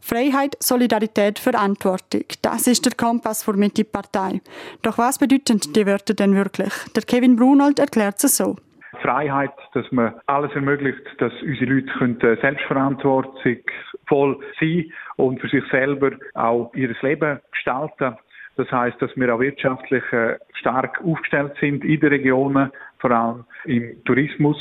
Freiheit, 0.00 0.56
Solidarität, 0.60 1.38
Verantwortung. 1.38 2.24
Das 2.42 2.68
ist 2.68 2.84
der 2.84 2.92
Kompass 2.94 3.42
für 3.42 3.54
Mitte-Partei. 3.54 4.40
Doch 4.82 4.98
was 4.98 5.18
bedeuten 5.18 5.60
die 5.74 5.86
Wörter 5.86 6.14
denn 6.14 6.36
wirklich? 6.36 6.72
Der 6.94 7.02
Kevin 7.02 7.34
Brunold 7.34 7.80
erklärt 7.80 8.22
es 8.22 8.36
so. 8.36 8.56
Freiheit, 9.02 9.52
dass 9.74 9.90
man 9.90 10.14
alles 10.26 10.52
ermöglicht, 10.52 11.00
dass 11.18 11.32
unsere 11.42 11.66
Leute 11.66 11.92
können 11.98 12.20
äh, 12.20 12.40
selbstverantwortungsvoll 12.40 14.38
sein 14.60 14.92
und 15.16 15.40
für 15.40 15.48
sich 15.48 15.64
selber 15.70 16.12
auch 16.34 16.72
ihr 16.74 16.94
Leben 17.02 17.40
gestalten. 17.50 18.16
Das 18.56 18.70
heißt, 18.72 19.00
dass 19.00 19.14
wir 19.16 19.34
auch 19.34 19.40
wirtschaftlich 19.40 20.02
äh, 20.12 20.38
stark 20.54 21.00
aufgestellt 21.04 21.52
sind 21.60 21.84
in 21.84 22.00
den 22.00 22.08
Regionen, 22.08 22.70
vor 22.98 23.10
allem 23.10 23.44
im 23.66 24.02
Tourismus. 24.04 24.56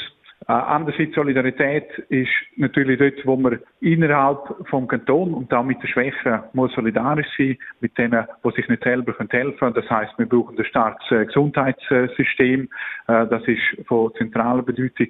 Äh, 0.47 0.51
andererseits 0.51 1.15
Solidarität 1.15 1.87
ist 2.09 2.29
natürlich 2.57 2.99
dort, 2.99 3.25
wo 3.25 3.37
man 3.37 3.59
innerhalb 3.79 4.67
vom 4.69 4.87
Kanton 4.87 5.33
und 5.33 5.53
auch 5.53 5.63
mit 5.63 5.81
den 5.81 5.87
Schwächen 5.87 6.41
muss 6.51 6.73
solidarisch 6.73 7.27
sein, 7.37 7.57
mit 7.79 7.97
denen, 7.97 8.25
die 8.43 8.51
sich 8.51 8.67
nicht 8.67 8.83
selber 8.83 9.13
helfen 9.17 9.57
können. 9.57 9.73
Das 9.73 9.89
heißt, 9.89 10.17
wir 10.17 10.25
brauchen 10.27 10.57
ein 10.57 10.65
starkes 10.65 11.09
äh, 11.11 11.25
Gesundheitssystem. 11.25 12.69
Das 13.07 13.47
ist 13.47 13.87
von 13.87 14.13
zentraler 14.15 14.63
Bedeutung 14.63 15.07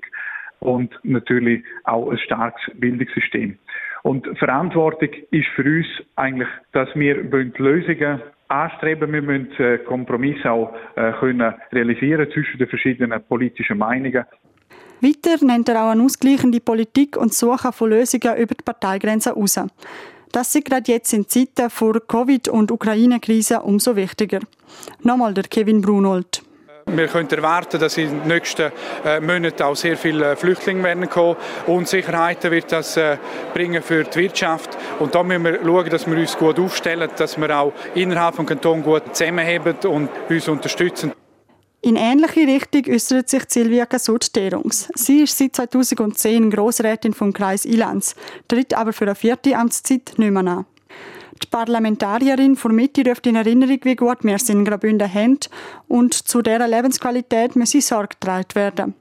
und 0.59 0.93
natürlich 1.03 1.63
auch 1.85 2.11
ein 2.11 2.17
starkes 2.19 2.63
Bildungssystem. 2.75 3.57
Und 4.03 4.37
Verantwortung 4.37 5.09
ist 5.31 5.47
für 5.55 5.63
uns 5.63 5.87
eigentlich, 6.15 6.49
dass 6.73 6.89
wir 6.95 7.15
Lösungen 7.23 8.21
anstreben. 8.47 9.11
Wir 9.11 9.21
müssen 9.21 9.51
äh, 9.57 9.77
Kompromisse 9.79 10.51
auch 10.51 10.73
äh, 10.95 11.11
können 11.19 11.53
realisieren 11.71 12.29
zwischen 12.31 12.57
den 12.57 12.67
verschiedenen 12.67 13.23
politischen 13.23 13.77
Meinungen. 13.77 14.25
Weiter 15.01 15.43
nennt 15.45 15.69
er 15.69 15.83
auch 15.83 15.91
eine 15.91 16.03
ausgleichende 16.03 16.59
Politik 16.59 17.17
und 17.17 17.33
Suche 17.33 17.71
von 17.71 17.89
Lösungen 17.89 18.37
über 18.37 18.55
die 18.55 18.63
Parteigrenzen 18.63 19.33
heraus. 19.33 19.59
Das 20.31 20.53
ist 20.55 20.65
gerade 20.65 20.91
jetzt 20.91 21.13
in 21.13 21.27
Zeiten 21.27 21.69
vor 21.69 21.93
Covid- 22.07 22.49
und 22.49 22.71
Ukraine-Krise 22.71 23.61
umso 23.61 23.95
wichtiger. 23.95 24.39
Nochmal 25.01 25.33
der 25.33 25.45
Kevin 25.45 25.81
Brunold. 25.81 26.44
Wir 26.87 27.07
können 27.07 27.29
erwarten, 27.29 27.79
dass 27.79 27.97
in 27.97 28.09
den 28.09 28.27
nächsten 28.27 28.71
äh, 29.03 29.19
Monaten 29.19 29.63
auch 29.63 29.75
sehr 29.75 29.97
viele 29.97 30.35
Flüchtlinge 30.35 30.83
werden 30.83 31.09
kommen. 31.09 31.35
Unsicherheiten 31.65 32.51
wird 32.51 32.71
das 32.71 32.95
äh, 32.95 33.17
bringen 33.55 33.81
für 33.81 34.03
die 34.03 34.15
Wirtschaft. 34.19 34.77
Und 34.99 35.15
da 35.15 35.23
müssen 35.23 35.43
wir 35.43 35.59
schauen, 35.63 35.89
dass 35.89 36.05
wir 36.05 36.15
uns 36.15 36.37
gut 36.37 36.59
aufstellen, 36.59 37.09
dass 37.17 37.37
wir 37.39 37.57
auch 37.57 37.73
innerhalb 37.95 38.37
des 38.37 38.45
Kantons 38.45 38.83
gut 38.83 39.15
zusammenheben 39.15 39.75
und 39.87 40.09
uns 40.29 40.47
unterstützen. 40.47 41.11
In 41.81 41.95
ähnliche 41.95 42.41
Richtung 42.41 42.93
äußert 42.93 43.29
sich 43.29 43.43
Silvia 43.47 43.85
Casut-Derungs. 43.85 44.89
Sie 44.95 45.23
ist 45.23 45.37
seit 45.37 45.55
2010 45.55 46.49
Grossrätin 46.51 47.13
vom 47.13 47.33
Kreis 47.33 47.65
Ilanz, 47.65 48.15
tritt 48.47 48.75
aber 48.75 48.93
für 48.93 49.05
eine 49.05 49.15
vierte 49.15 49.55
Amtszeit 49.55 50.13
nicht 50.17 50.31
mehr 50.31 50.45
an. 50.45 50.65
Die 51.43 51.47
Parlamentarierin 51.47 52.55
von 52.55 52.73
Mitte 52.73 53.03
ruft 53.07 53.27
in 53.27 53.35
Erinnerung, 53.35 53.79
wie 53.83 53.95
gut 53.95 54.23
wir 54.23 54.35
es 54.35 54.49
in 54.49 54.63
Graubünden 54.63 55.13
haben 55.13 55.39
und 55.87 56.13
zu 56.13 56.41
dieser 56.41 56.67
Lebensqualität 56.67 57.55
muss 57.55 57.71
Sorge 57.71 58.15
getragen 58.19 58.55
werden. 58.55 58.93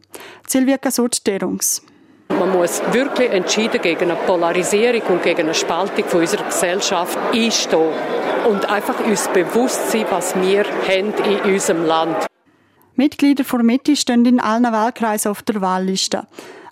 Silvia 0.47 0.79
Casut-Derungs. 0.79 1.83
Man 2.31 2.51
muss 2.51 2.83
wirklich 2.93 3.31
entschieden 3.31 3.81
gegen 3.81 4.11
eine 4.11 4.17
Polarisierung 4.27 5.03
und 5.09 5.23
gegen 5.23 5.43
eine 5.43 5.55
Spaltung 5.55 6.05
von 6.05 6.21
unserer 6.21 6.45
Gesellschaft 6.45 7.17
einstehen 7.33 7.93
und 8.49 8.69
einfach 8.69 8.99
uns 9.07 9.29
bewusst 9.29 9.91
sein, 9.91 10.07
was 10.11 10.35
wir 10.35 10.65
haben 10.65 11.15
in 11.25 11.53
unserem 11.53 11.85
Land. 11.85 12.27
Mitglieder 12.97 13.45
der 13.45 13.63
Mitte 13.63 13.95
stehen 13.95 14.25
in 14.25 14.41
allen 14.41 14.65
Wahlkreisen 14.65 15.31
auf 15.31 15.43
der 15.43 15.61
Wahlliste. 15.61 16.27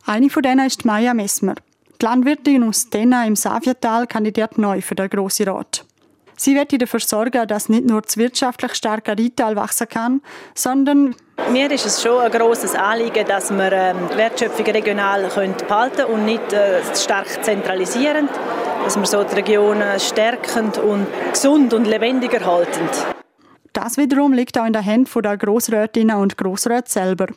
Eine 0.06 0.30
von 0.30 0.42
denen 0.42 0.66
ist 0.66 0.84
Maya 0.84 1.14
Messmer. 1.14 1.54
Die 2.02 2.06
Landwirtin 2.06 2.64
aus 2.64 2.90
Tenna 2.90 3.24
im 3.26 3.36
Saviertal 3.36 4.08
kandidiert 4.08 4.58
neu 4.58 4.80
für 4.80 4.96
den 4.96 5.08
Grossen 5.08 5.48
Rat. 5.48 5.84
Sie 6.36 6.56
wird 6.56 6.82
dafür 6.82 6.98
sorgen, 6.98 7.46
dass 7.46 7.68
nicht 7.68 7.84
nur 7.84 8.02
das 8.02 8.16
wirtschaftlich 8.16 8.74
starke 8.74 9.16
Rital 9.16 9.54
wachsen 9.54 9.88
kann, 9.88 10.20
sondern 10.52 11.14
mir 11.52 11.70
ist 11.70 11.86
es 11.86 12.02
schon 12.02 12.20
ein 12.20 12.32
grosses 12.32 12.74
Anliegen, 12.74 13.24
dass 13.28 13.52
wir 13.52 13.70
ähm, 13.70 14.08
Wertschöpfung 14.16 14.66
regional 14.66 15.28
behalten 15.28 15.96
können 15.96 16.12
und 16.12 16.24
nicht 16.24 16.52
äh, 16.52 16.80
stark 16.96 17.28
zentralisieren, 17.44 18.28
dass 18.82 18.96
wir 18.96 19.06
so 19.06 19.22
die 19.22 19.36
Regionen 19.36 20.00
stärkend 20.00 20.78
und 20.78 21.06
gesund 21.32 21.72
und 21.72 21.86
lebendiger 21.86 22.44
halten. 22.44 22.80
Das 23.72 23.96
wiederum 23.96 24.34
liegt 24.34 24.58
auch 24.58 24.66
in 24.66 24.74
der 24.74 24.84
Hand 24.84 25.08
der 25.14 25.36
Grossrätinnen 25.38 26.16
und 26.16 26.36
Grossräte 26.36 26.90
selber. 26.90 27.28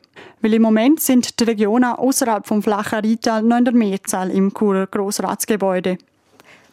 Weil 0.42 0.54
im 0.54 0.62
Moment 0.62 1.00
sind 1.00 1.39
die 1.39 1.46
Regionen 1.46 1.94
außerhalb 1.94 2.46
vom 2.46 2.62
flachen 2.62 3.00
Rital 3.00 3.42
noch 3.42 3.58
in 3.58 3.65
der 3.65 3.74
Mehrzahl 3.74 4.32
im 4.32 4.54
Churer 4.54 4.88
Grossratsgebäude. 4.88 5.98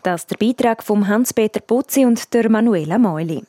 Das 0.02 0.22
ist 0.22 0.30
der 0.32 0.36
Beitrag 0.36 0.82
von 0.82 1.06
Hans-Peter 1.06 1.60
Putzi 1.60 2.04
und 2.04 2.34
der 2.34 2.50
Manuela 2.50 2.98
Meuli. 2.98 3.44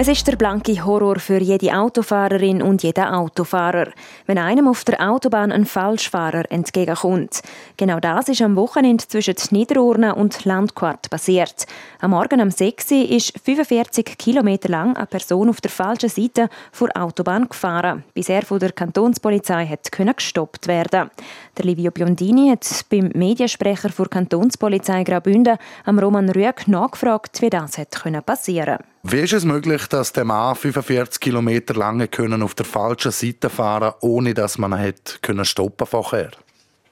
Es 0.00 0.06
ist 0.06 0.28
der 0.28 0.36
blanke 0.36 0.84
Horror 0.84 1.18
für 1.18 1.40
jede 1.40 1.76
Autofahrerin 1.76 2.62
und 2.62 2.84
jeden 2.84 3.04
Autofahrer, 3.04 3.88
wenn 4.26 4.38
einem 4.38 4.68
auf 4.68 4.84
der 4.84 5.00
Autobahn 5.00 5.50
ein 5.50 5.66
Falschfahrer 5.66 6.44
entgegenkommt. 6.52 7.42
Genau 7.76 7.98
das 7.98 8.28
ist 8.28 8.40
am 8.40 8.54
Wochenende 8.54 9.08
zwischen 9.08 9.34
Niederurne 9.50 10.14
und 10.14 10.44
Landquart 10.44 11.10
passiert. 11.10 11.66
Am 11.98 12.12
Morgen 12.12 12.40
um 12.40 12.52
6 12.52 12.92
Uhr 12.92 13.10
ist 13.10 13.40
45 13.44 14.16
Kilometer 14.16 14.68
lang 14.68 14.96
eine 14.96 15.06
Person 15.06 15.48
auf 15.48 15.60
der 15.60 15.72
falschen 15.72 16.10
Seite 16.10 16.48
vor 16.70 16.90
Autobahn 16.94 17.48
gefahren, 17.48 18.04
bis 18.14 18.28
er 18.28 18.42
von 18.42 18.60
der 18.60 18.70
Kantonspolizei 18.70 19.66
hat 19.66 19.90
gestoppt 19.90 20.68
werden. 20.68 21.10
Der 21.56 21.64
Livio 21.64 21.90
Biondini 21.90 22.50
hat 22.50 22.84
beim 22.88 23.10
Mediensprecher 23.16 23.88
der 23.88 24.06
Kantonspolizei 24.06 25.02
Graubünden 25.02 25.58
am 25.84 25.98
Roman 25.98 26.30
Rüegg 26.30 26.68
nachgefragt, 26.68 27.42
wie 27.42 27.50
das 27.50 27.78
hat 27.78 27.90
passieren 28.24 28.76
konnte. 28.76 28.97
Wie 29.04 29.20
ist 29.20 29.32
es 29.32 29.44
möglich, 29.44 29.86
dass 29.88 30.12
der 30.12 30.24
Mann 30.24 30.56
45 30.56 31.20
Kilometer 31.20 31.74
lang 31.74 32.10
können 32.10 32.42
auf 32.42 32.54
der 32.54 32.66
falschen 32.66 33.12
Seite 33.12 33.48
fahren 33.48 33.92
ohne 34.02 34.34
dass 34.34 34.58
man 34.58 34.78
hat 34.78 35.20
können 35.22 35.44
stoppen 35.44 35.86
vorher? 35.86 36.30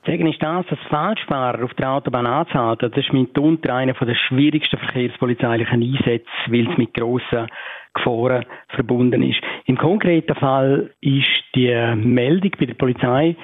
Sagen 0.06 0.28
ist 0.28 0.40
das, 0.40 0.64
dass 0.66 0.78
Falschfahrer 0.88 1.64
auf 1.64 1.74
der 1.74 1.90
Autobahn 1.90 2.26
anzuhalten, 2.26 2.92
das 2.92 3.04
ist 3.04 3.12
mitunter 3.12 3.74
einer 3.74 3.92
der 3.92 4.14
schwierigsten 4.14 4.78
verkehrspolizeilichen 4.78 5.82
Einsätze, 5.82 6.30
weil 6.46 6.70
es 6.70 6.78
mit 6.78 6.94
grossen 6.94 7.48
Gefahren 7.92 8.46
verbunden 8.68 9.24
ist. 9.24 9.40
Im 9.64 9.76
konkreten 9.76 10.36
Fall 10.36 10.90
ist 11.00 11.42
die 11.56 11.74
Meldung 11.96 12.52
bei 12.56 12.66
der 12.66 12.74
Polizei 12.74 13.34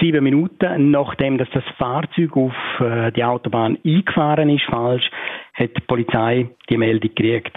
sieben 0.00 0.24
Minuten, 0.24 0.90
nachdem 0.90 1.38
dass 1.38 1.48
das 1.54 1.64
Fahrzeug 1.78 2.36
auf 2.36 2.54
äh, 2.80 3.12
die 3.12 3.22
Autobahn 3.22 3.78
eingefahren 3.84 4.50
ist, 4.50 4.64
falsch, 4.64 5.08
hat 5.54 5.76
die 5.76 5.80
Polizei 5.86 6.48
die 6.68 6.76
Meldung 6.76 7.10
gekriegt. 7.14 7.56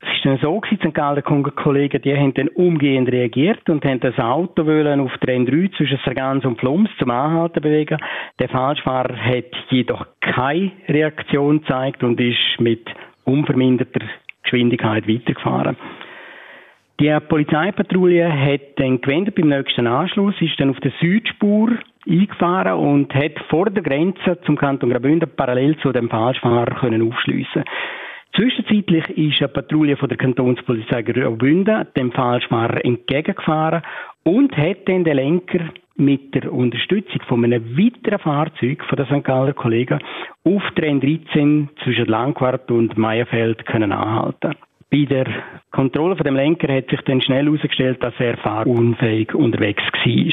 Es 0.00 0.08
ist 0.14 0.24
dann 0.24 0.38
so 0.38 0.60
gewesen, 0.60 0.78
St. 0.78 0.94
Galler 0.94 1.22
Kollegen, 1.22 2.00
die 2.00 2.16
haben 2.16 2.32
dann 2.34 2.48
umgehend 2.48 3.10
reagiert 3.10 3.68
und 3.68 3.84
haben 3.84 3.98
das 3.98 4.16
Auto 4.18 4.64
wollen 4.64 5.00
auf 5.00 5.16
der 5.18 5.36
N3 5.36 5.76
zwischen 5.76 5.98
Sargans 6.04 6.44
und 6.44 6.60
Flums 6.60 6.88
zum 6.98 7.10
Anhalten 7.10 7.60
bewegen. 7.60 7.98
Der 8.38 8.48
Falschfahrer 8.48 9.16
hat 9.16 9.46
jedoch 9.70 10.06
keine 10.20 10.70
Reaktion 10.88 11.62
gezeigt 11.62 12.04
und 12.04 12.20
ist 12.20 12.60
mit 12.60 12.86
unverminderter 13.24 14.00
Geschwindigkeit 14.44 15.08
weitergefahren. 15.08 15.76
Die 17.00 17.16
Polizeipatrouille 17.28 18.28
hat 18.32 18.60
dann 18.76 19.00
gewendet 19.00 19.34
beim 19.34 19.48
nächsten 19.48 19.86
Anschluss, 19.86 20.34
ist 20.40 20.58
dann 20.58 20.70
auf 20.70 20.80
der 20.80 20.92
Südspur 21.00 21.70
eingefahren 22.08 22.72
und 22.72 23.14
hat 23.14 23.38
vor 23.48 23.70
der 23.70 23.82
Grenze 23.82 24.40
zum 24.44 24.56
Kanton 24.56 24.90
Graubünden 24.90 25.30
parallel 25.36 25.76
zu 25.78 25.92
dem 25.92 26.08
Falschfahrer 26.08 26.74
können 26.76 27.02
aufschliessen. 27.02 27.64
Zwischenzeitlich 28.34 29.08
ist 29.16 29.40
eine 29.40 29.48
Patrouille 29.48 29.96
von 29.96 30.08
der 30.08 30.18
Kantonspolizei 30.18 31.02
Graubünden 31.02 31.86
dem 31.96 32.12
Falschfahrer 32.12 32.84
entgegengefahren 32.84 33.82
und 34.22 34.56
hat 34.56 34.86
dann 34.86 35.04
den 35.04 35.16
Lenker 35.16 35.60
mit 35.96 36.34
der 36.34 36.52
Unterstützung 36.52 37.20
von 37.26 37.44
einem 37.44 37.76
weiteren 37.76 38.20
Fahrzeug 38.20 38.84
von 38.84 38.96
der 38.96 39.06
St. 39.06 39.24
Galler 39.24 39.52
Kollegen 39.52 39.98
auf 40.44 40.62
der 40.76 40.92
N13 40.92 41.68
zwischen 41.82 42.06
Langquart 42.06 42.70
und 42.70 42.96
Meierfeld 42.96 43.66
können 43.66 43.90
anhalten. 43.90 44.54
Bei 44.90 45.04
der 45.04 45.26
Kontrolle 45.72 46.16
von 46.16 46.24
dem 46.24 46.36
Lenker 46.36 46.72
hat 46.72 46.88
sich 46.88 47.00
dann 47.02 47.20
schnell 47.20 47.46
herausgestellt, 47.46 48.02
dass 48.02 48.14
er 48.18 48.36
fahrunfähig 48.38 49.34
unterwegs 49.34 49.82
war. 49.82 50.32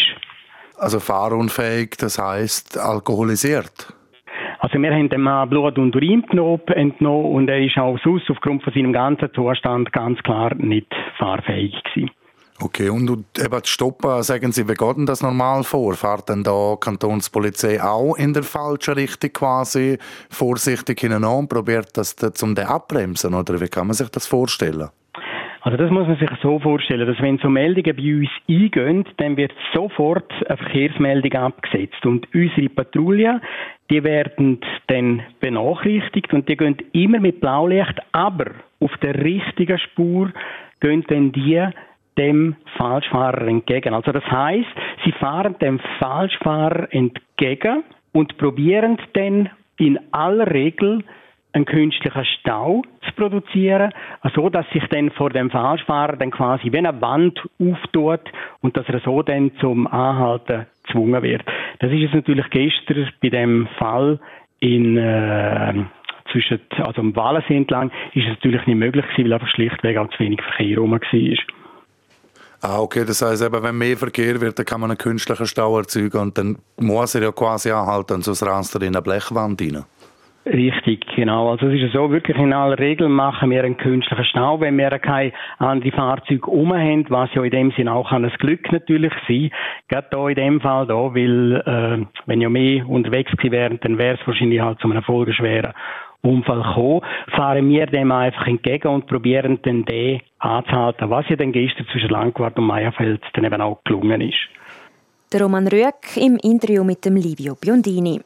Also 0.77 0.99
fahrunfähig, 0.99 1.95
das 1.97 2.19
heißt 2.19 2.77
alkoholisiert? 2.77 3.93
Also 4.65 4.79
wir 4.79 4.91
haben 4.91 5.09
dem 5.09 5.21
Mann 5.21 5.47
Blut 5.47 5.77
und 5.77 5.95
Urin 5.95 6.23
entnommen 6.23 7.35
und 7.35 7.47
er 7.49 7.63
ist 7.63 7.77
auch 7.77 7.99
sonst 8.03 8.27
aufgrund 8.31 8.63
von 8.63 8.73
seinem 8.73 8.93
ganzen 8.93 9.31
Zustand 9.35 9.93
ganz 9.93 10.17
klar 10.23 10.55
nicht 10.55 10.91
fahrfähig 11.19 11.75
gewesen. 11.83 12.09
Okay, 12.59 12.89
und, 12.89 13.11
eben 13.11 13.61
die 13.61 13.69
Stoppen, 13.69 14.23
sagen 14.23 14.51
Sie, 14.51 14.67
wie 14.67 14.73
geht 14.73 14.97
denn 14.97 15.05
das 15.05 15.21
normal 15.21 15.63
vor? 15.63 15.93
Fährt 15.93 16.29
denn 16.29 16.43
da 16.43 16.73
die 16.73 16.79
Kantonspolizei 16.79 17.79
auch 17.79 18.15
in 18.15 18.33
der 18.33 18.41
falschen 18.41 18.95
Richtung 18.95 19.33
quasi 19.33 19.99
vorsichtig 20.31 20.99
hinein 20.99 21.25
und 21.25 21.47
probiert 21.47 21.95
das 21.95 22.15
zum 22.15 22.57
abbremsen 22.57 23.35
oder 23.35 23.61
wie 23.61 23.67
kann 23.67 23.85
man 23.85 23.93
sich 23.93 24.09
das 24.09 24.25
vorstellen? 24.25 24.89
Also 25.65 25.77
das 25.77 25.89
muss 25.89 26.07
man 26.07 26.17
sich 26.17 26.29
so 26.43 26.59
vorstellen, 26.59 27.07
dass 27.07 27.19
wenn 27.23 27.39
so 27.39 27.49
Meldungen 27.49 27.95
bei 27.95 28.13
uns 28.13 28.29
eingehen, 28.47 29.03
dann 29.17 29.35
wird 29.35 29.51
sofort 29.73 30.31
eine 30.47 30.57
Verkehrsmeldung 30.57 31.33
abgesetzt 31.41 32.05
und 32.05 32.27
unsere 32.35 32.69
Patrouille, 32.69 33.41
die 33.89 34.03
werden 34.03 34.59
dann 34.85 35.23
benachrichtigt 35.39 36.31
und 36.33 36.47
die 36.47 36.55
gehen 36.55 36.77
immer 36.91 37.19
mit 37.19 37.41
Blaulicht, 37.41 37.99
aber 38.11 38.51
auf 38.79 38.95
der 39.01 39.15
richtigen 39.15 39.79
Spur 39.79 40.29
gehen 40.81 41.03
dann 41.07 41.31
die 41.31 41.67
dem 42.15 42.57
Falschfahrer 42.77 43.47
entgegen. 43.47 43.95
Also 43.95 44.11
das 44.11 44.23
heißt, 44.23 44.69
sie 45.03 45.13
fahren 45.13 45.55
dem 45.59 45.79
Falschfahrer 45.97 46.93
entgegen 46.93 47.83
und 48.13 48.37
probieren 48.37 48.99
dann 49.13 49.49
in 49.79 49.97
aller 50.11 50.45
Regel 50.53 51.03
einen 51.55 51.65
künstlichen 51.65 52.25
Stau 52.39 52.81
zu 53.05 53.11
produzieren, 53.15 53.91
so 54.35 54.49
dass 54.49 54.69
sich 54.71 54.83
dann 54.89 55.09
vor 55.11 55.29
dem 55.29 55.49
Falschfahrer 55.49 56.17
dann 56.17 56.31
quasi 56.31 56.71
wie 56.71 56.77
eine 56.77 57.01
Wand 57.01 57.39
auftut 57.59 58.21
und 58.61 58.75
dass 58.75 58.87
er 58.89 58.99
so 58.99 59.21
dann 59.21 59.51
zum 59.59 59.87
Anhalten 59.87 60.65
gezwungen 60.83 61.23
wird. 61.23 61.43
Das 61.79 61.91
ist 61.91 61.99
jetzt 61.99 62.13
natürlich 62.13 62.49
gestern 62.49 63.09
bei 63.21 63.29
dem 63.29 63.67
Fall 63.79 64.19
in 64.59 64.97
äh, 64.97 65.85
zwischen 66.31 66.59
also 66.77 67.01
am 67.01 67.15
Wallensee 67.15 67.55
entlang 67.55 67.91
ist 68.13 68.25
es 68.25 68.29
natürlich 68.29 68.65
nicht 68.67 68.77
möglich 68.77 69.05
gewesen, 69.05 69.25
weil 69.25 69.33
einfach 69.33 69.49
schlichtweg 69.49 69.97
auch 69.97 70.09
zu 70.09 70.19
wenig 70.19 70.41
Verkehr 70.41 70.77
rum 70.77 70.91
war. 70.91 70.99
Ah, 72.61 72.79
okay, 72.79 73.05
das 73.05 73.21
heißt 73.21 73.43
eben, 73.43 73.61
wenn 73.61 73.77
mehr 73.77 73.95
Verkehr 73.95 74.41
wird, 74.41 74.57
dann 74.57 74.65
kann 74.65 74.81
man 74.81 74.89
einen 74.89 74.97
künstlichen 74.97 75.45
Stau 75.45 75.77
erzeugen 75.77 76.17
und 76.17 76.37
dann 76.37 76.57
muss 76.77 77.13
er 77.13 77.21
ja 77.21 77.31
quasi 77.31 77.69
anhalten, 77.69 78.21
sonst 78.23 78.43
rast 78.43 78.75
er 78.75 78.81
in 78.81 78.95
eine 78.95 79.03
Blechwand 79.03 79.61
rein. 79.61 79.85
Richtig, 80.45 81.03
genau. 81.15 81.49
Also 81.49 81.67
es 81.67 81.81
ist 81.81 81.93
so, 81.93 82.11
wirklich 82.11 82.37
in 82.37 82.53
aller 82.53 82.77
Regel 82.77 83.09
machen 83.09 83.49
wir 83.49 83.63
einen 83.63 83.77
künstlichen 83.77 84.25
Stau, 84.25 84.61
wenn 84.61 84.77
wir 84.77 84.91
keine 84.99 85.31
anderen 85.57 85.91
Fahrzeuge 85.91 86.51
um 86.51 86.71
haben, 86.71 87.05
was 87.09 87.33
ja 87.33 87.43
in 87.43 87.49
dem 87.49 87.71
Sinne 87.71 87.91
auch 87.91 88.11
ein 88.11 88.31
Glück 88.37 88.71
natürlich 88.71 89.11
sein. 89.27 89.49
Gerade 89.87 90.07
hier 90.11 90.29
in 90.29 90.35
dem 90.35 90.61
Fall 90.61 90.85
da, 90.85 90.93
weil 90.93 91.55
äh, 91.65 92.05
wenn 92.27 92.41
ja 92.41 92.49
mehr 92.49 92.87
unterwegs 92.87 93.31
gewesen 93.31 93.51
wären, 93.53 93.79
dann 93.81 93.97
wäre 93.97 94.19
es 94.19 94.27
wahrscheinlich 94.27 94.61
halt 94.61 94.79
zu 94.79 94.89
einem 94.89 95.01
folgenschweren 95.01 95.73
Unfall 96.21 96.61
gekommen, 96.61 97.01
fahren 97.35 97.67
wir 97.67 97.87
dem 97.87 98.11
einfach 98.11 98.45
entgegen 98.45 98.87
und 98.89 99.07
probieren 99.07 99.59
dann 99.63 99.85
den 99.85 100.21
anzuhalten, 100.37 101.09
was 101.09 101.27
ja 101.27 101.37
dann 101.37 101.53
gestern 101.53 101.87
zwischen 101.87 102.09
Langquart 102.09 102.57
und 102.57 102.67
Meierfeld 102.67 103.21
dann 103.33 103.45
eben 103.45 103.61
auch 103.61 103.83
gelungen 103.83 104.21
ist. 104.21 104.37
Der 105.35 105.43
Roman 105.43 105.67
Rüegg 105.67 106.15
im 106.15 106.37
Interview 106.37 106.85
mit 106.85 107.03
dem 107.03 107.17
Livio 107.17 107.55
Biondini. 107.55 108.21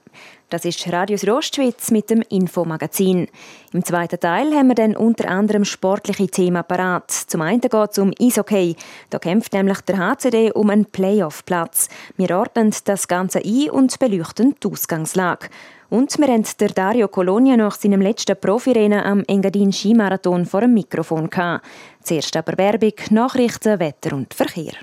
Das 0.52 0.64
ist 0.64 0.94
Radius 0.94 1.28
Rostschwitz 1.28 1.90
mit 1.90 2.12
dem 2.12 2.22
Infomagazin. 2.30 3.28
Im 3.74 3.84
zweiten 3.84 4.20
Teil 4.20 4.54
haben 4.54 4.68
wir 4.68 4.76
dann 4.76 4.96
unter 4.96 5.28
anderem 5.28 5.66
sportliche 5.66 6.28
Themen 6.28 6.64
parat. 6.64 7.10
Zum 7.10 7.42
einen 7.42 7.62
geht 7.62 7.74
es 7.74 7.98
um 7.98 8.14
Eishockey. 8.22 8.76
Da 9.10 9.18
kämpft 9.18 9.54
nämlich 9.54 9.82
der 9.82 9.98
HCD 9.98 10.52
um 10.52 10.70
einen 10.70 10.86
Playoff-Platz. 10.86 11.90
Wir 12.16 12.38
ordnen 12.38 12.76
das 12.86 13.08
Ganze 13.08 13.40
ein 13.44 13.72
und 13.72 13.98
beleuchten 13.98 14.54
die 14.64 14.68
Ausgangslage. 14.68 15.48
Und 15.90 16.16
wir 16.20 16.28
haben 16.28 16.46
der 16.60 16.70
Dario 16.70 17.08
Colonia 17.08 17.58
nach 17.58 17.74
seinem 17.74 18.02
letzten 18.02 18.40
Profirennen 18.40 19.04
am 19.04 19.24
Engadin 19.26 19.74
Skimarathon 19.74 20.46
vor 20.46 20.62
dem 20.62 20.76
Mikrofon 20.76 21.32
gehabt. 21.32 21.66
Zuerst 22.04 22.38
aber 22.38 22.56
Werbung, 22.56 22.94
Nachrichten, 23.10 23.80
Wetter 23.80 24.16
und 24.16 24.32
Verkehr. 24.36 24.74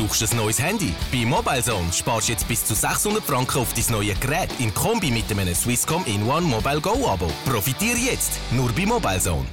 Brauchst 0.00 0.22
du 0.22 0.26
ein 0.30 0.36
neues 0.38 0.58
Handy? 0.58 0.94
Bei 1.12 1.26
MobileZone 1.26 1.92
sparst 1.92 2.28
du 2.28 2.32
jetzt 2.32 2.48
bis 2.48 2.64
zu 2.64 2.74
600 2.74 3.22
Franken 3.22 3.58
auf 3.58 3.74
dein 3.74 3.84
neue 3.90 4.14
Gerät 4.14 4.48
in 4.58 4.72
Kombi 4.72 5.10
mit 5.10 5.30
einem 5.30 5.54
Swisscom 5.54 6.02
In-One 6.06 6.46
Mobile 6.46 6.80
Go 6.80 7.06
Abo. 7.06 7.30
Profitiere 7.44 7.98
jetzt 7.98 8.32
nur 8.50 8.72
bei 8.72 8.86
MobileZone. 8.86 9.44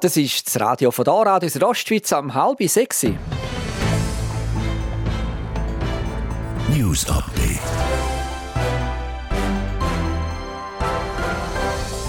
Das 0.00 0.16
ist 0.16 0.48
das 0.48 0.60
Radio 0.60 0.90
von 0.90 1.04
da, 1.04 1.22
Radio 1.22 1.48
Ostschweiz 1.68 2.12
am 2.12 2.34
halb 2.34 2.60
sechs. 2.68 3.06
News 6.70 7.08
Update. 7.08 7.60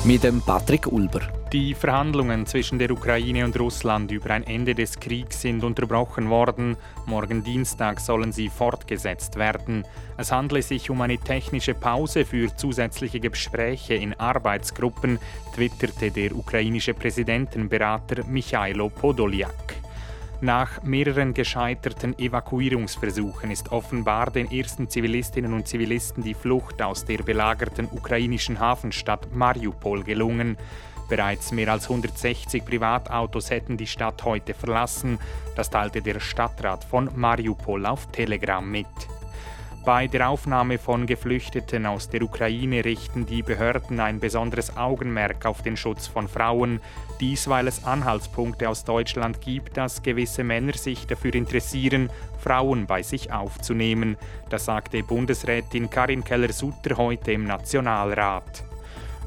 Mit 0.04 0.24
dem 0.24 0.42
Patrick 0.42 0.88
Ulber. 0.88 1.41
Die 1.54 1.76
Verhandlungen 1.76 2.46
zwischen 2.46 2.80
der 2.80 2.92
Ukraine 2.92 3.44
und 3.44 3.60
Russland 3.60 4.10
über 4.10 4.30
ein 4.30 4.48
Ende 4.48 4.74
des 4.74 4.98
Kriegs 5.02 5.42
sind 5.42 5.66
unterbrochen 5.66 6.30
worden. 6.30 6.78
Morgen 7.06 7.44
Dienstag 7.44 8.00
sollen 8.00 8.32
sie 8.32 8.48
fortgesetzt 8.48 9.36
werden. 9.36 9.84
Es 10.16 10.32
handle 10.32 10.62
sich 10.62 10.90
um 10.90 11.02
eine 11.02 11.18
technische 11.18 11.74
Pause 11.74 12.24
für 12.24 12.56
zusätzliche 12.56 13.20
Gespräche 13.20 13.96
in 13.96 14.18
Arbeitsgruppen, 14.18 15.20
twitterte 15.54 16.10
der 16.10 16.34
ukrainische 16.34 16.94
Präsidentenberater 16.94 18.24
Michailo 18.24 18.88
Podolyak. 18.88 19.76
Nach 20.40 20.82
mehreren 20.84 21.34
gescheiterten 21.34 22.18
Evakuierungsversuchen 22.18 23.52
ist 23.52 23.74
offenbar 23.74 24.32
den 24.32 24.50
ersten 24.50 24.90
Zivilistinnen 24.90 25.54
und 25.54 25.68
Zivilisten 25.68 26.24
die 26.24 26.34
Flucht 26.34 26.82
aus 26.82 27.04
der 27.04 27.20
belagerten 27.20 27.90
ukrainischen 27.92 28.58
Hafenstadt 28.58 29.36
Mariupol 29.36 30.04
gelungen. 30.04 30.58
Bereits 31.12 31.52
mehr 31.52 31.68
als 31.68 31.90
160 31.90 32.64
Privatautos 32.64 33.50
hätten 33.50 33.76
die 33.76 33.86
Stadt 33.86 34.24
heute 34.24 34.54
verlassen. 34.54 35.20
Das 35.58 35.70
teilte 35.70 36.02
der 36.02 36.22
Stadtrat 36.22 36.86
von 36.86 37.10
Mariupol 37.14 37.86
auf 37.86 38.10
Telegram 38.14 38.66
mit. 38.66 38.88
Bei 39.84 40.08
der 40.08 40.30
Aufnahme 40.30 40.78
von 40.78 41.06
Geflüchteten 41.06 41.86
aus 41.86 42.08
der 42.08 42.22
Ukraine 42.22 42.86
richten 42.86 43.26
die 43.26 43.44
Behörden 43.44 44.00
ein 44.00 44.22
besonderes 44.22 44.78
Augenmerk 44.78 45.46
auf 45.46 45.62
den 45.64 45.76
Schutz 45.76 46.08
von 46.08 46.30
Frauen. 46.30 46.80
Dies, 47.20 47.50
weil 47.50 47.68
es 47.68 47.84
Anhaltspunkte 47.84 48.70
aus 48.70 48.86
Deutschland 48.86 49.42
gibt, 49.42 49.76
dass 49.76 50.04
gewisse 50.04 50.46
Männer 50.46 50.78
sich 50.78 51.08
dafür 51.08 51.36
interessieren, 51.36 52.10
Frauen 52.40 52.86
bei 52.86 53.04
sich 53.04 53.34
aufzunehmen. 53.34 54.16
Das 54.50 54.64
sagte 54.64 55.04
Bundesrätin 55.04 55.90
Karin 55.90 56.24
Keller-Sutter 56.24 56.96
heute 56.96 57.34
im 57.34 57.44
Nationalrat. 57.44 58.71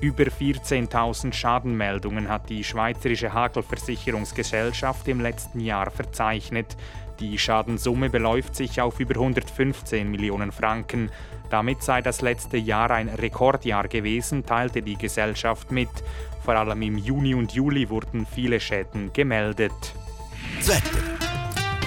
Über 0.05 0.25
14.000 0.25 1.33
Schadenmeldungen 1.33 2.29
hat 2.29 2.51
die 2.51 2.63
Schweizerische 2.63 3.33
Hagelversicherungsgesellschaft 3.33 5.09
im 5.09 5.19
letzten 5.19 5.61
Jahr 5.61 5.91
verzeichnet. 5.91 6.77
Die 7.21 7.39
Schadensumme 7.39 8.11
beläuft 8.11 8.55
sich 8.55 8.83
auf 8.83 9.01
über 9.01 9.15
115 9.15 10.11
Millionen 10.11 10.53
Franken. 10.53 11.11
Damit 11.49 11.83
sei 11.83 12.03
das 12.03 12.21
letzte 12.21 12.59
Jahr 12.59 12.91
ein 12.91 13.09
Rekordjahr 13.09 13.89
gewesen, 13.89 14.45
teilte 14.45 14.83
die 14.83 14.99
Gesellschaft 14.99 15.73
mit. 15.73 15.89
Vor 16.45 16.55
allem 16.55 16.83
im 16.83 16.99
Juni 16.99 17.35
und 17.35 17.53
Juli 17.53 17.89
wurden 17.89 18.27
viele 18.27 18.61
Schäden 18.61 19.11
gemeldet. 19.15 19.95
Wetter. 20.67 21.24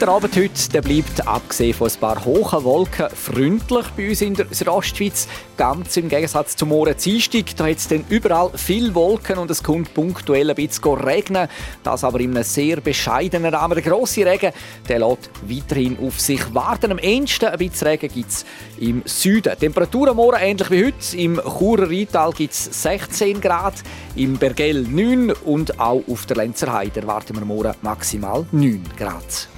der 0.00 0.08
Abend 0.08 0.36
heute 0.36 0.70
der 0.72 0.82
bleibt, 0.82 1.26
abgesehen 1.26 1.74
von 1.74 1.88
ein 1.88 1.98
paar 1.98 2.24
hohen 2.24 2.62
Wolken, 2.62 3.08
freundlich 3.10 3.86
bei 3.96 4.10
uns 4.10 4.20
in 4.20 4.34
der 4.34 4.46
Südostschweiz. 4.50 5.26
Ganz 5.56 5.96
im 5.96 6.08
Gegensatz 6.08 6.54
zum 6.54 6.68
Morgen 6.68 6.94
Dienstag. 6.96 7.56
Da 7.56 7.66
hat 7.66 7.78
es 7.78 7.88
überall 8.08 8.50
viele 8.54 8.94
Wolken 8.94 9.38
und 9.38 9.50
es 9.50 9.62
kommt 9.62 9.92
punktuell 9.94 10.50
ein 10.50 10.56
bisschen 10.56 10.94
regnen. 10.94 11.48
Das 11.82 12.04
aber 12.04 12.20
in 12.20 12.30
einem 12.30 12.44
sehr 12.44 12.80
bescheidenen 12.80 13.52
Rahmen. 13.52 13.74
Der 13.74 13.90
grosse 13.90 14.24
Regen 14.24 14.52
der 14.88 15.00
lässt 15.00 15.30
weiterhin 15.42 15.98
auf 15.98 16.20
sich 16.20 16.54
warten. 16.54 16.92
Am 16.92 16.98
ehesten 16.98 17.46
ein 17.46 17.58
bisschen 17.58 17.88
Regen 17.88 18.08
gibt 18.12 18.30
es 18.30 18.44
im 18.78 19.02
Süden. 19.04 19.58
Temperatur 19.58 20.08
am 20.08 20.16
Morgen 20.16 20.38
ähnlich 20.40 20.70
wie 20.70 20.86
heute. 20.86 21.16
Im 21.16 21.40
Churer 21.40 21.90
Rheintal 21.90 22.32
gibt 22.32 22.52
es 22.52 22.82
16 22.82 23.40
Grad, 23.40 23.74
im 24.14 24.36
Bergell 24.36 24.82
9 24.82 25.32
und 25.44 25.80
auch 25.80 26.02
auf 26.08 26.26
der 26.26 26.36
Lenzer 26.36 26.72
Heide 26.72 27.00
erwarten 27.00 27.34
wir 27.36 27.44
morgen 27.44 27.74
maximal 27.82 28.46
9 28.52 28.82
Grad. 28.96 29.48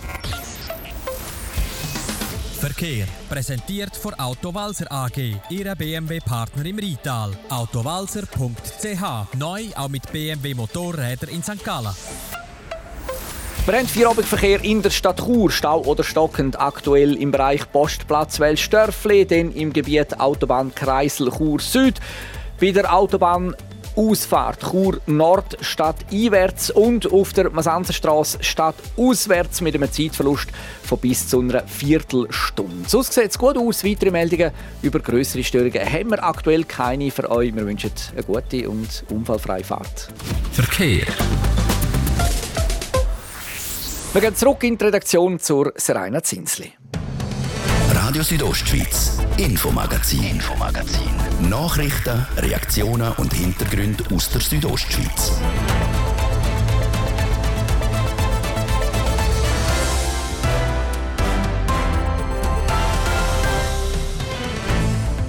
Verkehr 2.61 3.07
präsentiert 3.31 3.97
von 3.97 4.13
Autowalzer 4.13 4.85
AG, 4.93 5.17
Ihrer 5.49 5.75
BMW-Partner 5.75 6.67
im 6.67 6.79
Rital. 6.79 7.33
Autowalzer.ch 7.49 9.35
neu 9.39 9.63
auch 9.77 9.89
mit 9.89 10.13
BMW 10.13 10.53
Motorräder 10.53 11.31
in 11.31 11.43
St. 11.43 11.65
Gallen. 11.65 11.95
Haben 13.67 13.89
Feierabendverkehr 13.89 14.63
in 14.63 14.83
der 14.83 14.91
Stadt 14.91 15.25
Chur, 15.25 15.51
Stau 15.51 15.81
oder 15.85 16.05
stockend 16.05 16.61
aktuell 16.61 17.15
im 17.15 17.31
Bereich 17.31 17.63
Postplatz 17.73 18.39
Welsdörfli, 18.39 19.25
dann 19.25 19.53
im 19.53 19.73
Gebiet 19.73 20.21
Autobahn 20.21 20.75
Kreisel 20.75 21.31
Chur 21.31 21.61
Süd. 21.61 21.99
Bei 22.61 22.73
der 22.73 22.93
Autobahn 22.95 23.57
Ausfahrt 24.01 24.63
Chur 24.71 24.99
Nord 25.05 25.59
statt 25.61 25.97
einwärts 26.11 26.71
und 26.71 27.13
auf 27.13 27.35
der 27.35 27.51
Masanzenstraße 27.51 28.39
statt 28.41 28.77
auswärts 28.97 29.61
mit 29.61 29.75
einem 29.75 29.93
Zeitverlust 29.93 30.49
von 30.83 30.99
bis 30.99 31.29
zu 31.29 31.41
einer 31.41 31.67
Viertelstunde. 31.67 32.89
Sonst 32.89 33.13
sieht 33.13 33.29
es 33.29 33.39
gut 33.39 33.59
aus. 33.59 33.85
Weitere 33.85 34.11
Meldungen 34.11 34.53
über 34.81 35.01
größere 35.01 35.45
Störungen 35.45 35.85
haben 35.85 36.13
wir 36.13 36.25
aktuell 36.25 36.65
keine 36.65 37.11
für 37.11 37.31
euch. 37.31 37.55
Wir 37.55 37.67
wünschen 37.67 37.93
eine 38.13 38.23
gute 38.23 38.71
und 38.71 39.05
unfallfreie 39.11 39.65
Fahrt. 39.65 40.09
Verkehr. 40.53 41.05
Wir 44.15 44.21
gehen 44.23 44.35
zurück 44.35 44.65
in 44.65 44.79
die 44.79 44.85
Redaktion 44.87 45.39
zur 45.39 45.75
Serena 45.77 46.23
Zinsli. 46.23 46.73
Radio 48.11 48.25
Südostschweiz, 48.25 49.19
Infomagazin, 49.37 50.25
Infomagazin. 50.25 51.13
Nachrichten, 51.49 52.27
Reaktionen 52.39 53.13
und 53.13 53.33
Hintergründe 53.33 54.03
aus 54.13 54.29
der 54.31 54.41
Südostschweiz. 54.41 55.39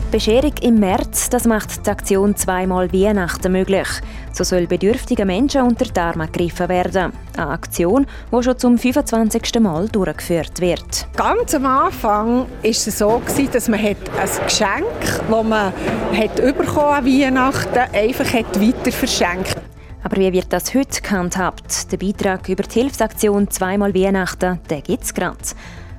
Bescherung 0.09 0.53
im 0.63 0.79
März, 0.79 1.29
das 1.29 1.45
macht 1.45 1.85
die 1.85 1.89
Aktion 1.91 2.35
zweimal 2.35 2.91
Weihnachten 2.91 3.51
möglich. 3.51 3.87
So 4.33 4.43
soll 4.43 4.67
bedürftige 4.67 5.25
Menschen 5.25 5.63
unter 5.63 5.85
die 5.85 5.99
Arme 5.99 6.27
gegriffen 6.27 6.69
werden. 6.69 7.11
Eine 7.35 7.47
Aktion, 7.47 8.07
die 8.31 8.43
schon 8.43 8.57
zum 8.57 8.77
25. 8.77 9.59
Mal 9.59 9.87
durchgeführt 9.89 10.59
wird. 10.61 11.07
Ganz 11.15 11.53
am 11.53 11.65
Anfang 11.65 12.39
war 12.39 12.47
es 12.63 12.85
so, 12.85 13.21
dass 13.51 13.67
man 13.67 13.79
ein 13.79 13.95
Geschenk, 14.45 14.85
das 15.29 15.43
man 15.43 15.73
hat 16.13 16.39
an 16.39 17.05
Weihnachten 17.05 17.79
einfach 17.93 18.33
weiter 18.33 18.91
verschenkt 18.91 19.57
aber 20.03 20.17
wie 20.17 20.33
wird 20.33 20.51
das 20.51 20.73
heute 20.73 21.01
gehandhabt? 21.01 21.91
Der 21.91 21.97
Beitrag 21.97 22.49
über 22.49 22.63
die 22.63 22.79
Hilfsaktion 22.81 23.49
«Zweimal 23.49 23.93
Weihnachten» 23.93 24.59
gibt 24.67 25.03
es 25.03 25.13
gerade. 25.13 25.37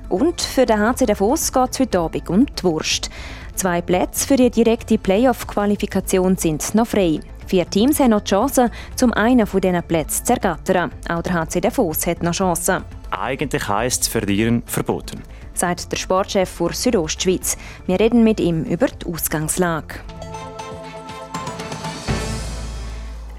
Und 0.09 0.41
für 0.41 0.65
den 0.65 0.79
HC 0.79 1.05
Davos 1.05 1.51
geht 1.51 1.69
es 1.71 1.79
heute 1.79 1.99
Abend 1.99 2.29
um 2.29 2.45
die 2.45 2.63
Wurst. 2.63 3.09
Zwei 3.55 3.81
Plätze 3.81 4.27
für 4.27 4.35
die 4.35 4.49
direkte 4.49 4.97
Playoff-Qualifikation 4.97 6.37
sind 6.37 6.75
noch 6.75 6.87
frei. 6.87 7.21
Vier 7.53 7.69
Teams 7.69 7.99
haben 7.99 8.09
noch 8.09 8.21
die 8.21 8.31
Chance, 8.31 8.71
um 9.03 9.13
einen 9.13 9.45
von 9.45 9.61
diesen 9.61 9.83
Plätzen 9.83 10.25
zu 10.25 10.33
ergattern. 10.33 10.91
Auch 11.07 11.21
der 11.21 11.33
HC 11.33 11.61
Davos 11.61 12.07
hat 12.07 12.23
noch 12.23 12.31
Chancen. 12.31 12.83
Eigentlich 13.11 13.67
heisst 13.67 14.01
es 14.01 14.07
Verlieren 14.07 14.63
verboten. 14.65 15.21
Sagt 15.53 15.91
der 15.91 15.97
Sportchef 15.97 16.49
für 16.49 16.73
Südostschweiz. 16.73 17.55
Wir 17.85 17.99
reden 17.99 18.23
mit 18.23 18.39
ihm 18.39 18.63
über 18.63 18.87
die 18.87 19.05
Ausgangslage. 19.05 19.99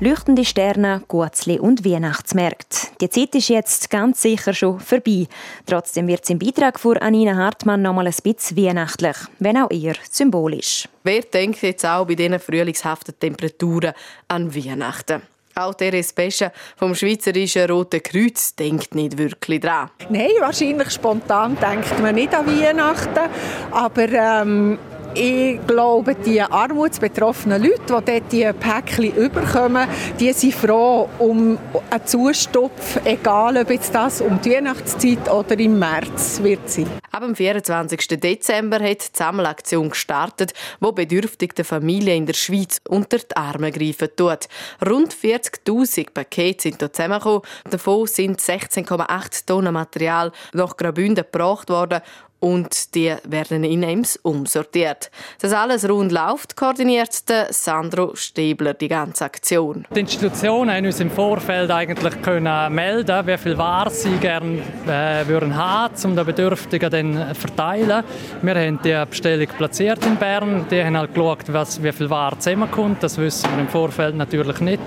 Leuchtende 0.01 0.45
Sterne, 0.45 1.03
Gutzli 1.07 1.61
und 1.61 1.85
Weihnachtsmärkte. 1.85 2.89
Die 3.01 3.09
Zeit 3.09 3.33
ist 3.37 3.49
jetzt 3.49 3.91
ganz 3.91 4.23
sicher 4.23 4.53
schon 4.53 4.81
vorbei. 4.81 5.29
Trotzdem 5.67 6.09
wird 6.09 6.25
es 6.25 6.31
im 6.31 6.41
Beitrag 6.41 6.81
von 6.81 6.99
Anina 6.99 7.37
Hartmann 7.37 7.83
noch 7.83 7.95
mal 7.95 8.05
ein 8.05 8.15
bisschen 8.23 8.57
weihnachtlich, 8.57 9.17
wenn 9.39 9.57
auch 9.57 9.71
eher 9.71 9.95
symbolisch. 10.11 10.89
Wer 11.05 11.23
denkt 11.23 11.63
jetzt 11.63 11.87
auch 11.87 12.07
bei 12.07 12.17
diesen 12.17 12.41
frühlingshaften 12.41 13.15
Temperaturen 13.21 13.93
an 14.27 14.53
Weihnachten? 14.53 15.23
Auch 15.55 15.75
der 15.75 16.03
Special 16.03 16.51
vom 16.77 16.97
Schweizerischen 16.97 17.71
Roten 17.71 18.03
Kreuz 18.03 18.57
denkt 18.57 18.97
nicht 18.97 19.17
wirklich 19.17 19.61
dran. 19.61 19.91
Nein, 20.09 20.31
wahrscheinlich 20.41 20.91
spontan 20.91 21.57
denkt 21.61 22.03
man 22.03 22.17
nicht 22.17 22.35
an 22.35 22.47
Weihnachten. 22.47 23.31
Aber 23.71 24.09
ähm, 24.09 24.77
ich 25.15 25.65
glaube, 25.67 26.15
die 26.15 26.41
armutsbetroffenen 26.41 27.63
Leute, 27.63 27.81
die 27.81 27.87
dort 27.89 28.33
die 28.33 28.51
Päckchen 28.53 29.15
überkommen, 29.15 29.89
die 30.19 30.33
sind 30.33 30.55
froh 30.55 31.09
um 31.19 31.59
einen 31.91 32.07
Zustopf, 32.07 33.01
egal 33.05 33.57
ob 33.57 33.71
jetzt 33.71 33.95
das 33.95 34.21
um 34.21 34.41
die 34.41 34.51
Weihnachtszeit 34.51 35.31
oder 35.31 35.59
im 35.59 35.79
März 35.79 36.41
wird 36.43 36.69
sein. 36.69 36.87
Ab 37.13 37.23
dem 37.23 37.37
24. 37.37 38.21
Dezember 38.21 38.81
hat 38.81 39.03
die 39.03 39.17
Sammelaktion 39.17 39.91
gestartet, 39.91 40.53
wo 40.81 40.91
bedürftige 40.91 41.63
Familien 41.63 42.19
in 42.19 42.27
der 42.27 42.35
Schweiz 42.35 42.81
unter 42.89 43.19
die 43.19 43.37
Arme 43.37 43.71
greifen 43.71 44.09
tut. 44.17 44.49
Rund 44.85 45.15
40.000 45.15 46.09
Pakete 46.13 46.63
sind 46.63 46.81
hier 46.81 46.93
zusammengekommen. 46.93 47.43
Davon 47.71 48.07
sind 48.09 48.41
16,8 48.41 49.47
Tonnen 49.47 49.75
Material 49.75 50.33
nach 50.53 50.77
Graubünden 50.77 51.25
gebracht 51.25 51.69
worden 51.69 52.01
und 52.45 52.95
die 52.95 53.15
werden 53.25 53.65
in 53.65 53.83
Ems 53.83 54.19
umsortiert. 54.23 55.11
Das 55.41 55.55
alles 55.55 55.89
rund 55.89 56.13
läuft, 56.13 56.57
koordiniert 56.57 57.27
der 57.31 57.51
Sandro 57.51 58.15
Stäbler 58.15 58.75
die 58.75 58.89
ganze 58.89 59.25
Aktion. 59.25 59.87
Die 59.95 60.01
Institutionen 60.01 60.71
haben 60.71 60.85
uns 60.85 61.01
im 61.01 61.11
Vorfeld 61.11 61.71
eigentlich 61.71 62.21
können 62.21 62.75
melden, 62.75 63.27
wie 63.27 63.39
viel 63.39 63.57
Ware 63.57 63.89
sie 63.89 64.19
gerne 64.19 64.59
äh, 64.87 65.27
würden 65.27 65.57
haben, 65.57 65.95
um 66.05 66.15
den 66.15 66.27
Bedürftigen 66.27 66.91
dann 66.91 67.35
verteilen. 67.35 68.05
Wir 68.43 68.55
haben 68.55 68.79
die 68.85 69.05
Bestellung 69.09 69.49
platziert 69.57 70.05
in 70.05 70.17
Bern. 70.17 70.67
Die 70.71 70.85
haben 70.85 70.99
halt 70.99 71.15
geschaut, 71.15 71.51
was, 71.51 71.83
wie 71.83 71.93
viel 71.93 72.11
Ware 72.11 72.39
zusammenkommt. 72.39 73.03
Das 73.03 73.17
wissen 73.17 73.49
wir 73.53 73.61
im 73.61 73.69
Vorfeld 73.69 74.17
natürlich 74.17 74.61
nicht. 74.61 74.83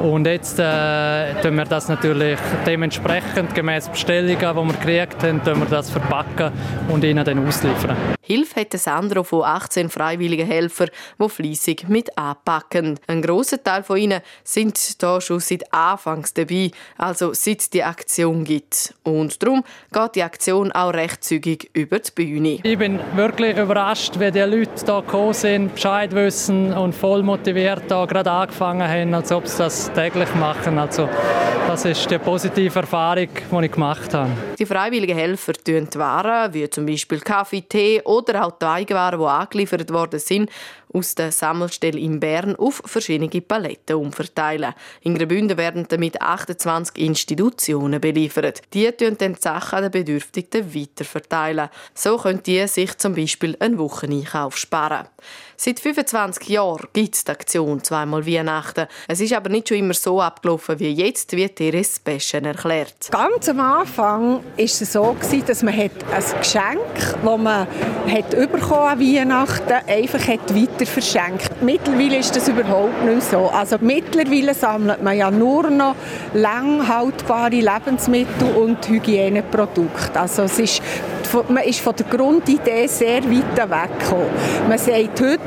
Und 0.00 0.26
jetzt 0.26 0.58
äh, 0.58 0.62
wir 0.62 1.64
das 1.66 1.88
natürlich 1.88 2.38
dementsprechend 2.66 3.54
gemäß 3.54 3.90
Bestellungen, 3.90 4.38
die 4.38 4.42
wir 4.42 4.72
gekriegt 4.72 5.22
haben, 5.22 5.44
wir 5.44 5.66
das 5.66 5.90
verpacken 5.90 6.50
und 6.88 7.04
ihnen 7.04 7.24
dann 7.24 7.46
ausliefern. 7.46 7.96
Hilfe 8.22 8.60
hat 8.60 8.72
Sandro 8.74 9.24
von 9.24 9.42
18 9.42 9.90
freiwilligen 9.90 10.46
Helfern, 10.46 10.90
die 11.20 11.28
fleissig 11.28 11.88
mit 11.88 12.16
anpacken. 12.16 13.00
Ein 13.08 13.22
grosser 13.22 13.60
Teil 13.62 13.82
von 13.82 13.96
ihnen 13.96 14.20
sind 14.44 14.78
hier 14.78 15.20
schon 15.20 15.40
seit 15.40 15.72
Anfangs 15.72 16.32
dabei, 16.34 16.70
also 16.96 17.32
seit 17.32 17.72
die 17.74 17.82
Aktion 17.82 18.44
gibt. 18.44 18.94
Und 19.02 19.42
darum 19.42 19.64
geht 19.92 20.14
die 20.14 20.22
Aktion 20.22 20.70
auch 20.70 20.92
recht 20.92 21.24
zügig 21.24 21.70
über 21.72 21.98
die 21.98 22.10
Bühne. 22.12 22.60
Ich 22.62 22.78
bin 22.78 23.00
wirklich 23.16 23.56
überrascht, 23.56 24.20
wie 24.20 24.30
die 24.30 24.38
Leute 24.38 24.70
hier 24.86 25.00
gekommen 25.02 25.34
sind, 25.34 25.74
Bescheid 25.74 26.12
wissen 26.12 26.72
und 26.72 26.94
voll 26.94 27.24
motiviert 27.24 27.84
hier 27.88 28.06
gerade 28.06 28.30
angefangen 28.30 28.88
haben, 28.88 29.14
als 29.14 29.32
ob 29.32 29.48
sie 29.48 29.58
das 29.58 29.92
täglich 29.92 30.32
machen. 30.36 30.78
Also 30.78 31.08
das 31.66 31.84
ist 31.84 32.10
die 32.10 32.18
positive 32.18 32.80
Erfahrung, 32.80 33.28
die 33.28 33.64
ich 33.64 33.72
gemacht 33.72 34.12
habe. 34.12 34.30
Die 34.58 34.66
freiwilligen 34.66 35.16
Helfer 35.16 35.52
tun 35.52 35.88
die 35.92 35.98
Waren, 35.98 36.49
wie 36.54 36.68
zum 36.70 36.86
Beispiel 36.86 37.20
Kaffee, 37.20 37.62
Tee 37.62 38.02
oder 38.04 38.46
auch 38.46 38.58
Teigwaren, 38.58 39.20
die 39.20 39.26
angeliefert 39.26 39.92
worden 39.92 40.20
sind, 40.20 40.50
aus 40.92 41.14
der 41.14 41.32
Sammelstelle 41.32 41.98
in 41.98 42.20
Bern 42.20 42.56
auf 42.56 42.82
verschiedene 42.84 43.40
Paletten 43.40 43.96
umverteilen. 43.96 44.74
In 45.02 45.16
Graubünden 45.16 45.56
werden 45.56 45.86
damit 45.88 46.20
28 46.20 46.98
Institutionen 46.98 48.00
beliefert. 48.00 48.62
Die 48.74 48.90
tun 48.92 49.16
dann 49.18 49.34
die 49.34 49.40
Sachen 49.40 49.76
an 49.76 49.82
den 49.84 49.92
Bedürftigen 49.92 50.74
weiterverteilen. 50.74 51.68
So 51.94 52.16
können 52.16 52.42
die 52.42 52.66
sich 52.66 52.96
zum 52.98 53.14
Beispiel 53.14 53.56
einen 53.60 53.78
Wocheneinkauf 53.78 54.56
sparen. 54.56 55.06
Seit 55.56 55.78
25 55.78 56.48
Jahren 56.48 56.88
gibt 56.94 57.14
es 57.14 57.24
die 57.24 57.32
Aktion 57.32 57.84
zweimal 57.84 58.26
Weihnachten. 58.26 58.86
Es 59.06 59.20
ist 59.20 59.34
aber 59.34 59.50
nicht 59.50 59.68
schon 59.68 59.76
immer 59.76 59.92
so 59.92 60.20
abgelaufen 60.20 60.80
wie 60.80 60.90
jetzt, 60.90 61.36
wie 61.36 61.48
Therese 61.48 62.00
Beschen 62.02 62.46
erklärt. 62.46 63.10
Ganz 63.10 63.48
am 63.48 63.60
Anfang 63.60 64.36
war 64.36 64.42
es 64.56 64.78
so, 64.78 65.14
dass 65.46 65.62
man 65.62 65.74
ein 65.74 65.90
Geschenk, 66.38 66.80
das 66.96 67.16
man 67.22 67.66
hat 68.10 68.34
an 68.34 69.00
Weihnachten 69.00 69.72
einfach 69.86 70.26
hat 70.26 70.54
weiter 70.80 70.90
verschenkt. 70.90 71.62
Mittlerweile 71.62 72.18
ist 72.18 72.34
das 72.34 72.48
überhaupt 72.48 73.04
nicht 73.04 73.22
so. 73.22 73.48
Also 73.48 73.76
mittlerweile 73.80 74.54
sammelt 74.54 75.02
man 75.02 75.16
ja 75.16 75.30
nur 75.30 75.70
noch 75.70 75.94
langhaltbare 76.34 77.50
Lebensmittel 77.50 78.50
und 78.56 78.88
Hygieneprodukte. 78.88 80.18
Also 80.18 80.42
es 80.42 80.58
ist 80.58 80.82
man 81.48 81.64
ist 81.64 81.80
von 81.80 81.94
der 81.94 82.06
Grundidee 82.06 82.86
sehr 82.86 83.22
weit 83.22 83.56
weggekommen. 83.56 84.30
Man 84.68 84.78
sagt 84.78 85.20
heute, 85.20 85.38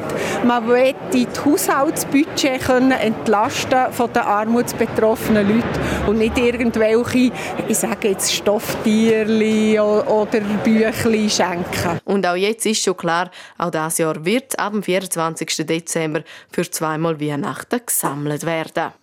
man 0.45 0.67
will 0.67 0.95
das 1.11 1.45
Haushaltsbudget 1.45 2.69
entlasten 3.01 3.91
von 3.91 4.11
den 4.13 4.21
armutsbetroffenen 4.21 5.47
Leuten 5.47 6.07
und 6.07 6.19
nicht 6.19 6.37
irgendwelche, 6.37 7.31
ich 7.67 7.77
sage 7.77 8.09
jetzt 8.09 8.33
Stofftierli 8.33 9.79
oder 9.79 10.39
Büchli 10.63 11.29
schenken. 11.29 11.99
Und 12.05 12.25
auch 12.25 12.35
jetzt 12.35 12.65
ist 12.65 12.83
schon 12.83 12.97
klar, 12.97 13.29
auch 13.57 13.71
dieses 13.71 13.97
Jahr 13.97 14.23
wird 14.23 14.57
ab 14.57 14.73
dem 14.73 14.83
24. 14.83 15.22
Dezember 15.65 16.23
für 16.51 16.69
zweimal 16.69 17.19
Weihnachten 17.19 17.81
gesammelt 17.86 18.45
werden. 18.45 18.93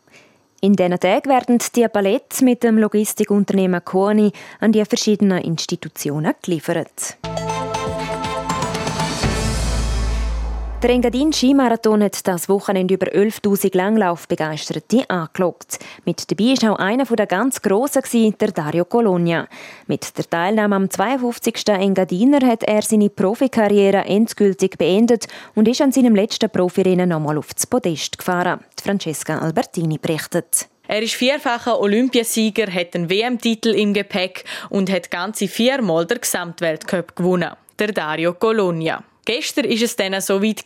In 0.63 0.75
diesen 0.75 1.01
Tagen 1.01 1.31
werden 1.31 1.59
die 1.75 1.89
Paletten 1.89 2.45
mit 2.45 2.63
dem 2.63 2.77
Logistikunternehmen 2.77 3.83
Koni 3.83 4.31
an 4.61 4.73
die 4.73 4.85
verschiedenen 4.85 5.43
Institutionen 5.43 6.35
geliefert. 6.43 7.17
Der 10.83 10.89
Engadin 10.89 11.31
Skimarathon 11.31 12.03
hat 12.03 12.27
das 12.27 12.49
Wochenende 12.49 12.95
über 12.95 13.09
11.000 13.09 13.77
Langlaufbegeisterte 13.77 15.11
angelockt. 15.11 15.79
Mit 16.07 16.31
dabei 16.31 16.55
war 16.63 16.73
auch 16.73 16.79
einer 16.79 17.05
der 17.05 17.27
ganz 17.27 17.61
Grossen, 17.61 18.35
der 18.41 18.51
Dario 18.51 18.87
Colonia. 18.87 19.47
Mit 19.89 20.17
der 20.17 20.25
Teilnahme 20.25 20.77
am 20.77 20.89
52. 20.89 21.69
Engadiner 21.69 22.47
hat 22.47 22.63
er 22.63 22.81
seine 22.81 23.11
Profikarriere 23.11 24.07
endgültig 24.07 24.79
beendet 24.79 25.27
und 25.55 25.69
ist 25.69 25.83
an 25.83 25.93
seinem 25.93 26.15
letzten 26.15 26.49
Profirennen 26.49 27.11
nochmal 27.11 27.37
auf 27.37 27.53
das 27.53 27.67
Podest 27.67 28.17
gefahren. 28.17 28.61
Francesca 28.83 29.39
Albertini 29.39 29.99
berichtet. 29.99 30.67
Er 30.89 31.03
ist 31.03 31.13
vierfacher 31.13 31.79
Olympiasieger, 31.79 32.73
hat 32.73 32.95
einen 32.95 33.11
WM-Titel 33.11 33.75
im 33.75 33.93
Gepäck 33.93 34.45
und 34.71 34.91
hat 34.91 35.11
ganze 35.11 35.47
viermal 35.47 36.07
den 36.07 36.23
Gesamtweltcup 36.23 37.15
gewonnen. 37.15 37.51
Der 37.79 37.93
Dario 37.93 38.33
Colonia. 38.33 39.05
Gestern 39.25 39.65
war 39.67 39.73
es 39.73 39.97
dann 39.97 40.21
so 40.21 40.43
weit. 40.43 40.63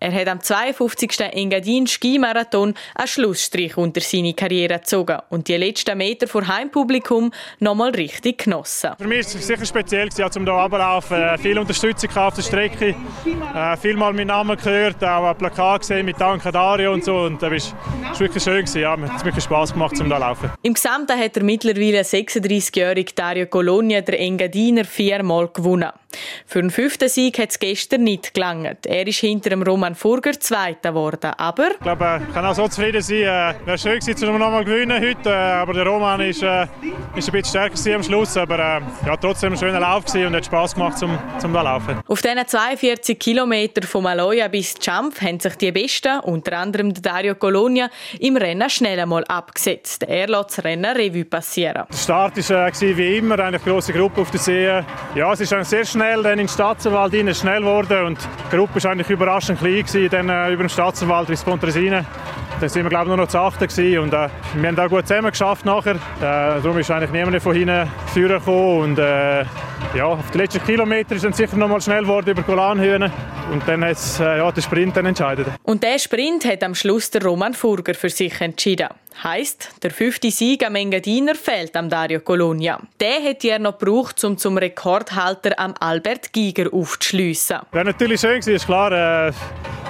Er 0.00 0.12
hat 0.12 0.28
am 0.28 0.40
52. 0.40 1.20
Engadin 1.32 1.86
Skimarathon 1.86 2.74
einen 2.94 3.08
Schlussstrich 3.08 3.76
unter 3.76 4.00
seine 4.00 4.34
Karriere 4.34 4.78
gezogen 4.78 5.18
und 5.28 5.48
die 5.48 5.56
letzten 5.56 5.98
Meter 5.98 6.26
vor 6.26 6.46
Heimpublikum 6.46 7.30
nochmal 7.58 7.90
richtig 7.90 8.44
genossen. 8.44 8.92
Für 8.98 9.06
mich 9.06 9.26
war 9.26 9.34
es 9.34 9.46
sicher 9.46 9.66
speziell, 9.66 10.08
ja, 10.16 10.26
um 10.26 10.44
hier 10.44 10.52
runterzulaufen. 10.52 11.16
Äh, 11.16 11.38
viel 11.38 11.58
Unterstützung 11.58 12.16
auf 12.16 12.34
der 12.34 12.42
Strecke, 12.42 12.94
äh, 13.54 13.76
viel 13.76 13.94
mal 13.94 14.12
meinen 14.12 14.28
Namen 14.28 14.56
gehört, 14.56 15.04
auch 15.04 15.28
ein 15.28 15.36
Plakat 15.36 15.82
gesehen 15.82 16.06
mit 16.06 16.20
Danke 16.20 16.50
Dario 16.50 16.94
und 16.94 17.04
so. 17.04 17.16
Und 17.18 17.42
das 17.42 17.72
war 17.72 18.20
wirklich 18.20 18.42
schön. 18.42 18.64
Ja, 18.74 18.94
es 18.94 19.10
hat 19.10 19.24
wirklich 19.24 19.44
Spass 19.44 19.72
gemacht, 19.72 19.92
um 20.00 20.06
hier 20.06 20.14
zu 20.14 20.20
laufen. 20.20 20.50
Im 20.62 20.74
Gesamten 20.74 21.18
hat 21.18 21.36
der 21.36 21.42
mittlerweile 21.42 22.00
36-jährige 22.00 23.12
Dario 23.14 23.46
Colonia 23.46 24.00
der 24.00 24.18
Engadiner 24.18 24.84
viermal 24.84 25.48
gewonnen. 25.48 25.90
Für 26.46 26.62
den 26.62 26.70
fünften 26.70 27.08
Sieg 27.08 27.38
hat 27.38 27.50
es 27.50 27.58
gestern 27.58 28.04
nicht 28.04 28.32
gelangt. 28.32 28.86
Er 28.86 29.06
ist 29.06 29.18
hinter 29.18 29.50
dem 29.50 29.62
Roman 29.62 29.94
Furger 29.94 30.38
Zweiter 30.40 30.90
geworden, 30.90 31.32
aber... 31.36 31.72
Ich 31.72 31.80
glaube, 31.80 32.22
ich 32.26 32.34
kann 32.34 32.46
auch 32.46 32.54
so 32.54 32.66
zufrieden 32.68 33.02
sein. 33.02 33.16
Äh, 33.18 33.54
wäre 33.66 33.78
schön 33.78 33.98
gewesen, 33.98 34.28
um 34.28 34.38
nochmal 34.38 34.64
gewinnen 34.64 35.02
heute, 35.02 35.28
äh, 35.28 35.32
aber 35.32 35.74
der 35.74 35.86
Roman 35.86 36.20
ist, 36.20 36.42
äh, 36.42 36.62
ist 37.14 37.28
ein 37.28 37.32
bisschen 37.32 37.44
stärker 37.44 37.94
am 37.96 38.02
Schluss, 38.02 38.36
aber 38.36 38.58
äh, 38.58 38.80
ja, 39.06 39.16
trotzdem 39.20 39.52
ein 39.52 39.58
schöner 39.58 39.80
Lauf 39.80 40.06
gewesen 40.06 40.28
und 40.28 40.36
hat 40.36 40.46
Spass 40.46 40.74
gemacht 40.74 40.98
zum, 40.98 41.18
zum 41.38 41.52
da 41.52 41.62
laufen. 41.62 42.00
Auf 42.06 42.22
diesen 42.22 42.46
42 42.46 43.18
Kilometern 43.18 43.84
von 43.84 44.02
Maloja 44.02 44.48
bis 44.48 44.74
Jump 44.80 45.20
haben 45.20 45.38
sich 45.38 45.54
die 45.56 45.72
Besten, 45.72 46.20
unter 46.20 46.58
anderem 46.58 46.94
Dario 46.94 47.34
Colonia, 47.34 47.90
im 48.18 48.36
Rennen 48.36 48.70
schnell 48.70 48.98
einmal 48.98 49.24
abgesetzt. 49.24 50.04
Er 50.04 50.28
lässt 50.28 50.58
das 50.58 50.64
Rennen 50.64 50.96
Revue 50.96 51.26
passieren. 51.26 51.84
Der 51.90 51.96
Start 51.96 52.50
war 52.50 52.68
äh, 52.68 52.96
wie 52.96 53.18
immer 53.18 53.38
eine 53.38 53.58
große 53.58 53.92
Gruppe 53.92 54.22
auf 54.22 54.30
der 54.30 54.40
See. 54.40 54.82
Ja, 55.14 55.32
es 55.32 55.40
ist 55.40 55.54
sehr 55.68 55.84
schnell 55.84 55.97
schnell 55.98 56.22
dann 56.22 56.32
in 56.34 56.38
den 56.38 56.48
Stadtwald 56.48 57.12
rein, 57.12 57.34
schnell 57.34 57.58
geworden 57.58 58.06
und 58.06 58.18
die 58.20 58.56
Gruppe 58.56 58.84
war 58.84 58.92
eigentlich 58.92 59.10
überraschend 59.10 59.58
klein 59.58 59.84
gewesen, 59.84 60.08
dann 60.10 60.28
äh, 60.28 60.52
über 60.52 60.62
den 60.62 60.68
Stadtwald 60.68 61.26
bis 61.26 61.42
Pontresina. 61.42 62.04
Dann 62.60 62.68
sind 62.68 62.84
wir 62.84 62.88
glaube 62.88 63.06
ich, 63.06 63.08
nur 63.08 63.16
noch 63.16 63.26
zu 63.26 63.38
achten 63.38 63.64
und 63.98 64.14
äh, 64.14 64.28
wir 64.54 64.68
haben 64.68 64.78
auch 64.78 64.88
gut 64.88 65.08
zusammen 65.08 65.32
geschafft 65.32 65.64
nachher. 65.64 65.96
Äh, 65.96 65.98
darum 66.20 66.78
ist 66.78 66.88
eigentlich 66.92 67.10
niemand 67.10 67.42
von 67.42 67.52
hinten 67.52 67.90
führen 68.14 68.38
gekommen 68.38 68.82
und 68.82 68.98
äh, 69.00 69.40
ja, 69.96 70.04
auf 70.04 70.30
den 70.30 70.40
letzten 70.40 70.62
Kilometer 70.62 71.16
ist 71.16 71.24
dann 71.24 71.32
sicher 71.32 71.56
noch 71.56 71.68
mal 71.68 71.80
schnell 71.80 72.02
geworden 72.02 72.30
über 72.30 72.42
Golanhöhen 72.42 73.10
und 73.50 73.66
dann 73.66 73.84
hat 73.84 73.98
äh, 74.20 74.38
ja, 74.38 74.52
der 74.52 74.62
Sprint 74.62 74.96
dann 74.96 75.06
entscheidet. 75.06 75.48
Und 75.64 75.82
der 75.82 75.98
Sprint 75.98 76.44
hat 76.44 76.62
am 76.62 76.76
Schluss 76.76 77.10
der 77.10 77.24
Roman 77.24 77.54
Furger 77.54 77.94
für 77.94 78.10
sich 78.10 78.40
entschieden. 78.40 78.86
Heißt, 79.22 79.82
der 79.82 79.90
fünfte 79.90 80.30
Sieg 80.30 80.64
am 80.64 80.76
Engadiner 80.76 81.34
fehlt 81.34 81.76
am 81.76 81.88
Dario 81.90 82.20
Colonia. 82.20 82.80
Der 83.00 83.20
hätte 83.20 83.48
er 83.48 83.58
noch 83.58 83.78
gebraucht, 83.78 84.22
um 84.22 84.38
zum 84.38 84.58
Rekordhalter 84.58 85.58
am 85.58 85.74
Albert 85.80 86.32
Giger 86.32 86.72
aufzuschliessen. 86.72 87.58
Wäre 87.72 87.86
natürlich 87.86 88.20
schön 88.20 88.40
gewesen, 88.40 88.54
ist 88.54 88.66
klar. 88.66 88.92
Äh, 89.28 89.32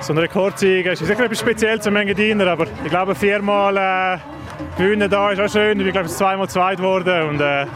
so 0.01 0.13
ein 0.13 0.19
Rekordsieg 0.19 0.87
ist 0.87 1.05
sicher 1.05 1.25
etwas 1.25 1.41
Spezielles 1.41 1.85
zum 1.85 1.97
Engadiner, 1.97 2.47
aber 2.47 2.67
ich 2.85 2.91
glaube 2.91 3.15
viermal 3.15 3.77
äh, 3.77 4.19
gewinnen 4.77 5.11
da 5.11 5.31
ist 5.31 5.41
auch 5.41 5.51
schön. 5.51 5.81
Ich 5.81 5.93
glaube, 5.93 6.07
es 6.07 6.13
ist 6.13 6.19
zweimal 6.19 6.49
zweit 6.49 6.79
geworden 6.79 7.29
und 7.29 7.41
äh, 7.41 7.67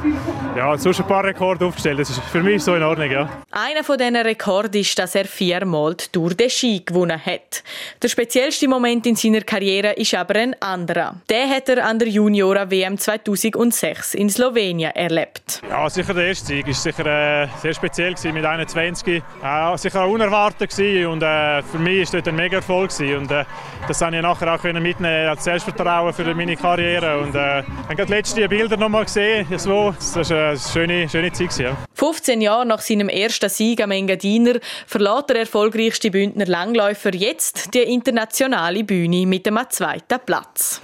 ja, 0.56 0.76
sonst 0.76 1.00
ein 1.00 1.06
paar 1.06 1.24
Rekorde 1.24 1.66
aufgestellt. 1.66 1.98
Das 1.98 2.10
ist 2.10 2.20
für 2.20 2.42
mich 2.42 2.62
so 2.62 2.74
in 2.74 2.82
Ordnung, 2.82 3.10
ja. 3.10 3.28
Einer 3.50 3.84
von 3.84 3.98
diesen 3.98 4.16
Rekorden 4.16 4.80
ist, 4.80 4.98
dass 4.98 5.14
er 5.14 5.24
viermal 5.24 5.94
die 5.94 6.04
Tour 6.12 6.30
de 6.30 6.48
Ski 6.48 6.82
gewonnen 6.84 7.20
hat. 7.24 7.62
Der 8.02 8.08
speziellste 8.08 8.68
Moment 8.68 9.06
in 9.06 9.16
seiner 9.16 9.40
Karriere 9.40 9.92
ist 9.92 10.14
aber 10.14 10.36
ein 10.36 10.56
anderer. 10.60 11.16
Den 11.42 11.50
hat 11.50 11.68
er 11.68 11.84
an 11.84 11.98
der 11.98 12.06
Junioren-WM 12.06 12.98
2006 12.98 14.14
in 14.14 14.30
Slowenien 14.30 14.92
erlebt. 14.92 15.60
Ja, 15.68 15.90
sicher 15.90 16.14
der 16.14 16.28
erste 16.28 16.46
Sieg. 16.46 16.68
Ist 16.68 16.84
sicher 16.84 17.04
äh, 17.04 17.48
sehr 17.60 17.74
speziell 17.74 18.14
gewesen 18.14 18.34
mit 18.34 18.44
21. 18.44 19.20
Äh, 19.42 19.76
sicher 19.76 20.04
auch 20.04 20.08
unerwartet 20.08 20.70
gewesen 20.70 21.06
und 21.06 21.22
äh, 21.24 21.62
für 21.62 21.80
mich 21.80 22.02
ist 22.02 22.14
dort 22.14 22.28
ein 22.28 22.36
mega 22.36 22.58
Erfolg 22.58 22.96
gewesen. 22.96 23.16
und 23.16 23.30
äh, 23.32 23.44
das 23.88 23.98
konnte 23.98 24.18
ich 24.18 24.22
nachher 24.22 24.54
auch 24.54 24.62
mitnehmen 24.62 25.28
als 25.28 25.42
Selbstvertrauen 25.42 26.12
für 26.12 26.32
meine 26.32 26.56
Karriere 26.56 27.18
und 27.18 27.34
äh, 27.34 27.60
ich 27.60 27.66
habe 27.88 28.06
die 28.06 28.12
letzten 28.12 28.48
Bilder 28.48 28.76
noch 28.76 28.88
mal 28.88 29.04
gesehen. 29.04 29.44
Das 29.50 29.68
war 29.68 29.96
eine 30.14 30.56
schöne, 30.56 31.08
schöne 31.08 31.32
Zeit. 31.32 31.58
Ja. 31.58 31.76
15 31.94 32.40
Jahre 32.40 32.66
nach 32.66 32.80
seinem 32.80 33.08
ersten 33.08 33.48
Sieg 33.48 33.82
am 33.82 33.90
Engadiner 33.90 34.60
verlässt 34.86 35.30
der 35.30 35.40
erfolgreichste 35.40 36.12
Bündner 36.12 36.46
Langläufer 36.46 37.12
jetzt 37.12 37.74
die 37.74 37.82
internationale 37.82 38.84
Bühne 38.84 39.26
mit 39.26 39.48
einem 39.48 39.68
zweiten 39.68 40.20
Platz. 40.24 40.82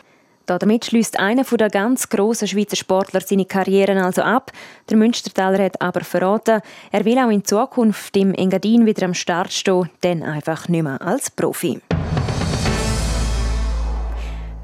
Damit 0.56 0.86
schließt 0.86 1.18
einer 1.18 1.42
der 1.42 1.68
ganz 1.68 2.08
grossen 2.08 2.48
Schweizer 2.48 2.76
Sportler 2.76 3.20
seine 3.20 3.44
Karriere 3.44 4.02
also 4.02 4.22
ab. 4.22 4.52
Der 4.88 4.96
Münstertaler 4.96 5.64
hat 5.64 5.82
aber 5.82 6.00
verraten, 6.00 6.62
er 6.90 7.04
will 7.04 7.18
auch 7.18 7.30
in 7.30 7.44
Zukunft 7.44 8.16
im 8.16 8.32
Engadin 8.32 8.86
wieder 8.86 9.04
am 9.04 9.14
Start 9.14 9.52
stehen, 9.52 9.90
dann 10.00 10.22
einfach 10.22 10.68
nicht 10.68 10.84
mehr 10.84 11.02
als 11.02 11.30
Profi. 11.30 11.80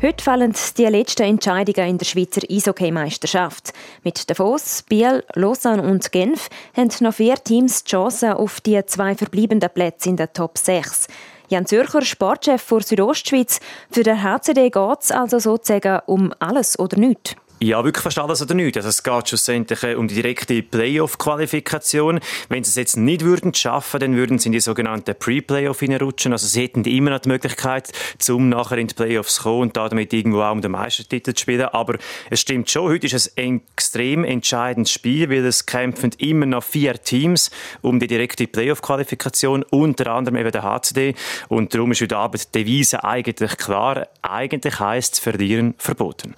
Heute 0.04 0.22
fallen 0.22 0.54
die 0.76 0.84
letzten 0.84 1.22
Entscheidungen 1.22 1.88
in 1.88 1.96
der 1.96 2.04
Schweizer 2.04 2.42
Eishockey-Meisterschaft. 2.46 3.72
Mit 4.02 4.28
Davos, 4.28 4.82
Biel, 4.82 5.24
Lausanne 5.32 5.82
und 5.82 6.12
Genf 6.12 6.50
haben 6.76 6.90
noch 7.00 7.14
vier 7.14 7.36
Teams 7.36 7.84
die 7.84 7.90
Chance 7.90 8.36
auf 8.36 8.60
die 8.60 8.84
zwei 8.84 9.14
verbleibenden 9.14 9.70
Plätze 9.70 10.10
in 10.10 10.18
der 10.18 10.30
Top 10.30 10.58
6. 10.58 11.08
Jan 11.48 11.66
Zürcher, 11.66 12.02
Sportchef 12.02 12.62
für 12.62 12.82
Südostschweiz. 12.82 13.60
Für 13.90 14.02
den 14.02 14.22
HCD 14.22 14.70
geht 14.70 15.00
es 15.00 15.10
also 15.10 15.38
sozusagen 15.38 16.00
um 16.06 16.32
alles 16.38 16.78
oder 16.78 16.98
nichts. 16.98 17.36
Ja, 17.60 17.82
wirklich 17.84 18.02
fast 18.02 18.18
alles 18.18 18.42
oder 18.42 18.54
nicht. 18.54 18.76
Also 18.76 18.88
es 18.88 19.02
geht 19.02 19.28
schlussendlich 19.28 19.82
äh, 19.84 19.94
um 19.94 20.08
die 20.08 20.16
direkte 20.16 20.60
Playoff-Qualifikation. 20.60 22.20
Wenn 22.48 22.64
sie 22.64 22.70
es 22.70 22.74
jetzt 22.74 22.96
nicht 22.96 23.24
würden 23.24 23.54
schaffen, 23.54 24.00
dann 24.00 24.16
würden 24.16 24.38
sie 24.38 24.48
in 24.48 24.52
die 24.52 24.60
sogenannte 24.60 25.14
Pre-Playoff 25.14 25.78
hineinrutschen. 25.78 26.32
Also 26.32 26.46
sie 26.48 26.62
hätten 26.62 26.84
immer 26.84 27.10
noch 27.10 27.20
die 27.20 27.28
Möglichkeit, 27.28 27.92
zum 28.18 28.48
nachher 28.48 28.78
in 28.78 28.88
die 28.88 28.94
Playoffs 28.94 29.36
zu 29.36 29.44
kommen 29.44 29.62
und 29.62 29.76
damit 29.76 30.12
irgendwo 30.12 30.42
auch 30.42 30.52
um 30.52 30.62
den 30.62 30.72
Meistertitel 30.72 31.32
zu 31.32 31.40
spielen. 31.40 31.66
Aber 31.66 31.96
es 32.28 32.40
stimmt 32.40 32.70
schon, 32.70 32.90
heute 32.90 33.06
ist 33.06 33.14
es 33.14 33.36
ein 33.38 33.62
extrem 33.72 34.24
entscheidendes 34.24 34.92
Spiel, 34.92 35.30
weil 35.30 35.46
es 35.46 35.64
kämpfen 35.64 36.10
immer 36.18 36.46
noch 36.46 36.64
vier 36.64 36.94
Teams 37.02 37.50
um 37.82 38.00
die 38.00 38.08
direkte 38.08 38.48
Playoff-Qualifikation, 38.48 39.62
unter 39.70 40.12
anderem 40.12 40.38
eben 40.38 40.50
der 40.50 40.64
HCD. 40.64 41.14
Und 41.48 41.72
darum 41.72 41.92
ist 41.92 42.00
heute 42.02 42.16
Abend 42.16 42.54
die 42.54 42.64
Devise 42.64 43.04
eigentlich 43.04 43.56
klar. 43.56 44.08
Eigentlich 44.22 44.80
heisst 44.80 45.14
es 45.14 45.20
verlieren 45.20 45.74
verboten. 45.78 46.34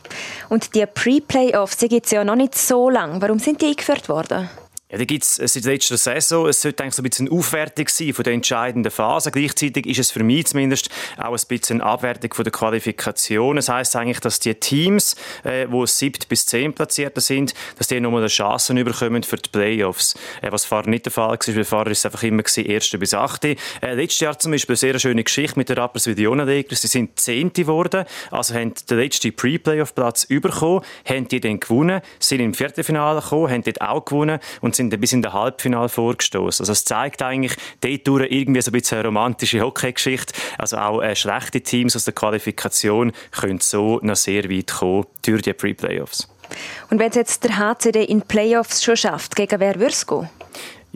Und 0.51 0.75
die 0.75 0.85
Pre-Playoffs 1.07 1.79
gibt 1.89 2.07
es 2.07 2.11
ja 2.11 2.25
noch 2.25 2.35
nicht 2.35 2.57
so 2.57 2.91
lange. 2.91 3.23
Warum 3.23 3.39
sind 3.39 3.63
die 3.63 3.67
eingeführt 3.67 4.09
worden? 4.09 4.51
Ja, 4.89 4.99
da 4.99 5.05
gibt 5.05 5.25
es 5.25 5.35
seit 5.35 5.65
letzter 5.65 5.97
Saison, 5.97 6.47
es 6.47 6.63
sollte 6.63 6.85
eigentlich 6.85 6.95
so 6.95 7.03
ein 7.03 7.11
bisschen 7.11 7.27
eine 7.27 7.37
Aufwertung 7.37 7.89
sein 7.89 8.15
von 8.15 8.23
der 8.23 8.35
entscheidenden 8.35 8.93
Phase. 8.93 9.33
Gleichzeitig 9.33 9.85
ist 9.85 9.99
es 9.99 10.13
für 10.13 10.23
mich 10.23 10.47
zumindest 10.47 10.91
auch 11.19 11.33
ein 11.33 11.41
bisschen 11.49 11.81
eine 11.81 11.91
Abwertung 11.91 12.33
von 12.33 12.45
der 12.45 12.53
Qualifikation. 12.53 13.57
Das 13.57 13.69
heisst 13.69 13.97
eigentlich, 13.97 14.21
dass 14.21 14.39
die 14.39 14.55
Teams, 14.55 15.17
äh, 15.43 15.67
wo 15.69 15.87
siebt 15.87 16.29
bis 16.29 16.47
zehn 16.47 16.73
Platzierte 16.73 17.21
sind, 17.21 17.53
dass 17.79 17.89
die 17.89 17.99
nochmal 17.99 18.21
eine 18.21 18.29
Chance 18.29 18.75
bekommen 18.75 19.25
für 19.25 19.39
die 19.39 19.49
Playoffs. 19.51 20.15
Äh, 20.41 20.53
was 20.53 20.65
vorher 20.65 20.89
nicht 20.89 21.07
der 21.07 21.13
Fall 21.13 21.31
war, 21.31 21.57
weil 21.57 21.65
vorher 21.65 21.91
ist 21.91 21.99
es 21.99 22.07
einfach 22.07 22.23
immer 22.23 22.45
gewesen, 22.45 22.67
erste 22.67 22.97
bis 22.97 23.13
achte. 23.13 23.57
Äh, 23.83 23.95
letztes 23.95 24.21
Jahr 24.21 24.39
zum 24.39 24.53
Beispiel 24.53 24.75
eine 24.75 24.79
sehr 24.79 24.99
schöne 25.01 25.25
Geschichte 25.25 25.59
mit 25.59 25.69
den 25.69 25.79
Rappers 25.79 26.07
wie 26.07 26.15
die 26.15 26.27
Lakers. 26.27 26.83
Sie 26.83 26.87
sind 26.87 27.19
Zehnte 27.19 27.63
geworden, 27.63 28.05
also 28.31 28.55
haben 28.55 28.73
den 28.89 28.99
letzten 28.99 29.35
Pre-Playoff-Platz 29.35 30.27
bekommen, 30.27 30.85
haben 31.05 31.27
die 31.27 31.41
dann 31.41 31.59
gewonnen, 31.59 32.03
sind 32.21 32.39
im 32.39 32.55
Viertelfinale 32.55 33.21
gekommen, 33.21 33.51
haben 33.51 33.65
dort 33.65 33.81
auch 33.81 34.05
gewonnen 34.05 34.39
und 34.61 34.76
sind 34.77 34.99
bis 35.01 35.13
in 35.13 35.23
den 35.23 35.33
Halbfinale 35.33 35.89
vorgestoßen. 35.89 36.63
Also 36.63 36.73
es 36.73 36.85
zeigt 36.85 37.23
eigentlich 37.23 37.57
dort 37.81 38.31
irgendwie 38.31 38.61
so 38.61 38.71
ein 38.71 38.73
bisschen 38.73 38.99
eine 38.99 39.09
romantische 39.09 39.61
Hockeygeschichte. 39.61 40.35
Also 40.59 40.77
auch 40.79 41.03
äh, 41.03 41.17
schlechte 41.17 41.61
Teams 41.61 41.97
aus 41.97 42.05
der 42.05 42.15
Qualifikation 42.15 43.13
können 43.33 43.61
so 43.61 43.99
noch 44.03 44.17
sehr 44.17 44.51
weit 44.51 44.73
kommen 44.73 45.07
durch 45.23 45.43
die 45.43 45.53
Pre-Playoffs. 45.53 46.29
Und 46.91 46.99
wenn 46.99 47.11
es 47.11 47.17
jetzt 47.17 47.45
der 47.45 47.59
HCD 47.59 48.05
in 48.05 48.23
Playoffs 48.23 48.85
schon 48.85 48.97
schafft, 48.97 49.35
gegen 49.35 49.59
wer 49.59 49.75
würde 49.75 49.87
es 49.87 50.07
gehen? 50.07 50.29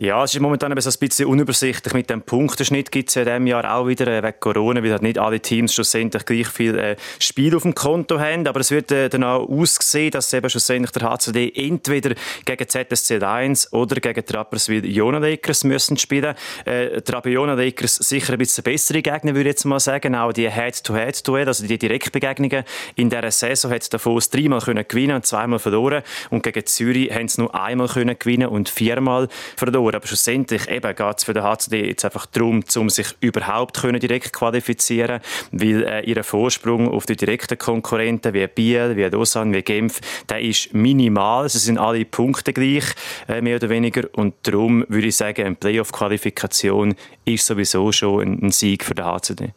Ja, 0.01 0.23
es 0.23 0.33
ist 0.33 0.39
momentan 0.39 0.71
ein 0.71 0.75
bisschen 0.75 1.27
unübersichtlich. 1.27 1.93
Mit 1.93 2.09
dem 2.09 2.23
Punktenschnitt 2.23 2.91
gibt 2.91 3.09
es 3.09 3.17
in 3.17 3.25
diesem 3.25 3.45
Jahr 3.45 3.71
auch 3.71 3.85
wieder 3.85 4.07
äh, 4.07 4.23
wegen 4.23 4.39
Corona, 4.39 4.81
weil 4.81 4.93
halt 4.93 5.03
nicht 5.03 5.19
alle 5.19 5.39
Teams 5.39 5.75
schlussendlich 5.75 6.25
gleich 6.25 6.47
viel 6.47 6.75
äh, 6.75 6.95
Spiel 7.19 7.55
auf 7.55 7.61
dem 7.61 7.75
Konto 7.75 8.19
haben. 8.19 8.47
Aber 8.47 8.61
es 8.61 8.71
wird 8.71 8.91
äh, 8.91 9.09
dann 9.09 9.23
auch 9.23 9.47
aussehen, 9.47 10.09
dass 10.09 10.33
eben 10.33 10.49
schlussendlich 10.49 10.89
der 10.89 11.07
HCD 11.07 11.53
entweder 11.55 12.15
gegen 12.45 12.67
ZSC 12.67 13.21
1 13.21 13.73
oder 13.73 13.97
gegen 13.97 14.25
die 14.25 14.33
Rapperswil 14.33 14.87
Jona 14.87 15.19
Lakers 15.19 15.65
müssen 15.65 15.97
spielen. 15.97 16.33
Äh, 16.65 16.99
die 16.99 17.11
Rapper 17.11 17.55
Lakers 17.55 17.97
sicher 17.97 18.33
ein 18.33 18.39
bisschen 18.39 18.63
bessere 18.63 19.03
Gegner, 19.03 19.35
würde 19.35 19.49
ich 19.49 19.53
jetzt 19.53 19.65
mal 19.65 19.79
sagen. 19.79 20.15
Auch 20.15 20.33
die 20.33 20.49
Head-to-Head-Duell, 20.49 21.47
also 21.47 21.67
die 21.67 21.77
Direktbegegnungen 21.77 22.63
in 22.95 23.11
dieser 23.11 23.29
Saison 23.29 23.71
hat 23.71 23.93
Davos 23.93 24.31
dreimal 24.31 24.61
können 24.61 24.83
gewinnen 24.87 25.17
und 25.17 25.27
zweimal 25.27 25.59
verloren. 25.59 26.01
Und 26.31 26.41
gegen 26.41 26.65
Zürich 26.65 27.13
haben 27.13 27.27
sie 27.27 27.41
nur 27.41 27.53
einmal 27.53 27.87
können 27.87 28.17
gewinnen 28.17 28.47
und 28.47 28.67
viermal 28.67 29.27
verloren. 29.55 29.90
Aber 29.95 30.07
schlussendlich 30.07 30.65
geht 30.67 30.99
es 30.99 31.23
für 31.23 31.33
den 31.33 31.43
HCD 31.43 31.87
jetzt 31.87 32.05
einfach 32.05 32.25
darum, 32.25 32.63
um 32.75 32.89
sich 32.89 33.07
überhaupt 33.19 33.81
können 33.81 33.99
direkt 33.99 34.33
qualifizieren 34.33 35.21
weil 35.51 35.83
äh, 35.83 36.01
ihr 36.01 36.23
Vorsprung 36.23 36.89
auf 36.89 37.05
die 37.05 37.15
direkten 37.15 37.57
Konkurrenten 37.57 38.33
wie 38.33 38.47
Biel, 38.47 38.95
wie 38.95 39.03
Lausanne, 39.03 39.55
wie 39.57 39.61
Genf, 39.61 39.99
der 40.29 40.41
ist 40.41 40.73
minimal. 40.73 41.49
Sie 41.49 41.59
sind 41.59 41.77
alle 41.77 42.05
Punkte 42.05 42.53
gleich, 42.53 42.85
äh, 43.27 43.41
mehr 43.41 43.57
oder 43.57 43.69
weniger. 43.69 44.07
Und 44.13 44.35
darum 44.43 44.85
würde 44.87 45.07
ich 45.07 45.15
sagen, 45.15 45.45
eine 45.45 45.55
Playoff-Qualifikation 45.55 46.95
ist 47.25 47.45
sowieso 47.45 47.91
schon 47.91 48.39
ein, 48.43 48.51
Sieg 48.51 48.83
für 48.83 48.95
den 48.95 49.05
HCD. 49.05 49.49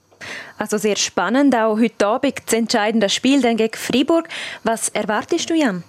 Also 0.56 0.78
sehr 0.78 0.96
spannend, 0.96 1.54
auch 1.54 1.78
heute 1.78 2.06
Abend 2.06 2.40
das 2.46 2.54
entscheidende 2.54 3.08
Spiel 3.08 3.42
gegen 3.42 3.70
Freiburg. 3.74 4.28
Was 4.62 4.88
erwartest 4.88 5.50
du, 5.50 5.54
Jan? 5.54 5.84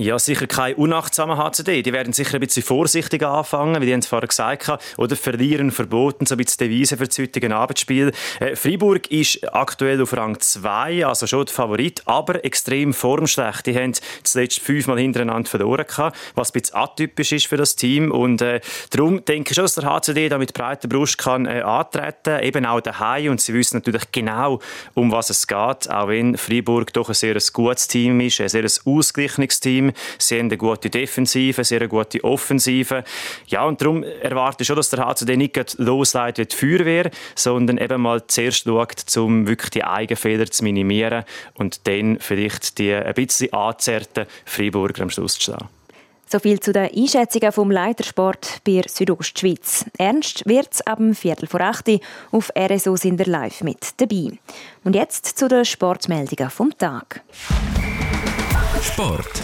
Ja, 0.00 0.18
sicher 0.18 0.46
kein 0.46 0.76
unachtsamer 0.76 1.36
HCD. 1.36 1.82
Die 1.82 1.92
werden 1.92 2.14
sicher 2.14 2.38
ein 2.38 2.40
bisschen 2.40 2.62
vorsichtig 2.62 3.22
anfangen, 3.22 3.82
wie 3.82 3.84
die 3.84 3.92
haben 3.92 4.00
es 4.00 4.06
vorher 4.06 4.26
gesagt 4.26 4.66
haben. 4.66 4.82
Oder 4.96 5.14
verlieren 5.14 5.70
verboten, 5.70 6.24
so 6.24 6.36
ein 6.36 6.38
bisschen 6.38 6.70
Devise 6.70 6.96
für 6.96 7.04
das 7.06 7.18
heutige 7.18 7.54
Abendspiel. 7.54 8.10
Äh, 8.40 8.56
Freiburg 8.56 9.10
ist 9.10 9.46
aktuell 9.52 10.00
auf 10.00 10.16
Rang 10.16 10.40
2, 10.40 11.04
also 11.04 11.26
schon 11.26 11.44
der 11.44 11.52
Favorit, 11.52 12.00
aber 12.06 12.42
extrem 12.46 12.94
formschlecht. 12.94 13.66
Die 13.66 13.76
haben 13.76 13.92
zuletzt 14.22 14.60
fünfmal 14.60 14.98
hintereinander 14.98 15.50
verloren 15.50 15.84
gehabt, 15.86 16.16
was 16.34 16.48
ein 16.48 16.62
bisschen 16.62 16.76
atypisch 16.76 17.32
ist 17.32 17.48
für 17.48 17.58
das 17.58 17.76
Team. 17.76 18.10
Und 18.10 18.40
äh, 18.40 18.62
darum 18.88 19.22
denke 19.26 19.50
ich 19.50 19.54
schon, 19.54 19.64
dass 19.64 19.74
der 19.74 19.84
HCD 19.84 20.30
da 20.30 20.38
mit 20.38 20.54
breiter 20.54 20.88
Brust 20.88 21.18
kann 21.18 21.44
äh, 21.44 21.60
antreten, 21.60 22.42
eben 22.42 22.64
auch 22.64 22.80
daheim. 22.80 23.32
Und 23.32 23.42
sie 23.42 23.52
wissen 23.52 23.76
natürlich 23.76 24.10
genau, 24.12 24.60
um 24.94 25.12
was 25.12 25.28
es 25.28 25.46
geht, 25.46 25.90
auch 25.90 26.08
wenn 26.08 26.38
Freiburg 26.38 26.90
doch 26.94 27.10
ein 27.10 27.14
sehr 27.14 27.36
gutes 27.52 27.86
Team 27.86 28.18
ist, 28.20 28.40
ein 28.40 28.48
sehr 28.48 28.64
ausgeglichenes 28.86 29.60
Team 29.60 29.89
Sie 30.18 30.38
haben 30.38 30.46
eine 30.46 30.56
gute 30.56 30.90
Defensive, 30.90 31.58
eine 31.58 31.64
sehr 31.64 31.88
gute 31.88 32.22
Offensive. 32.24 33.04
Ja, 33.46 33.64
und 33.64 33.80
darum 33.80 34.02
erwarte 34.02 34.62
ich 34.62 34.66
schon, 34.66 34.76
dass 34.76 34.90
der 34.90 35.06
HCD 35.06 35.36
nicht 35.36 35.78
losleitet 35.78 36.40
wie 36.40 36.46
die 36.46 36.56
Feuerwehr, 36.56 37.10
sondern 37.34 37.78
eben 37.78 38.02
mal 38.02 38.26
zuerst 38.26 38.64
schaut, 38.64 39.16
um 39.16 39.46
wirklich 39.46 39.70
die 39.70 39.84
Eigenfehler 39.84 40.50
zu 40.50 40.64
minimieren 40.64 41.24
und 41.54 41.86
dann 41.86 42.18
vielleicht 42.20 42.78
die 42.78 42.92
ein 42.94 43.14
bisschen 43.14 43.52
anzerrten 43.52 44.26
Freiburger 44.44 45.02
am 45.02 45.10
Schluss 45.10 45.34
zu 45.34 45.42
stehen. 45.52 45.68
So 46.32 46.38
viel 46.38 46.60
zu 46.60 46.72
den 46.72 46.88
Einschätzungen 46.96 47.50
vom 47.50 47.72
Leitersport 47.72 48.60
bei 48.64 48.82
Südostschweiz. 48.86 49.86
Ernst 49.98 50.46
wird 50.46 50.68
es 50.72 50.80
ab 50.82 50.98
dem 50.98 51.16
Viertel 51.16 51.48
vor 51.48 51.60
acht 51.60 51.90
auf 52.30 52.52
RSO 52.56 52.94
sind 52.94 53.18
wir 53.18 53.26
live 53.26 53.62
mit 53.62 54.00
dabei. 54.00 54.38
Und 54.84 54.94
jetzt 54.94 55.26
zu 55.26 55.48
den 55.48 55.64
Sportmeldungen 55.64 56.48
vom 56.50 56.76
Tag. 56.78 57.22
Sport. 58.80 59.42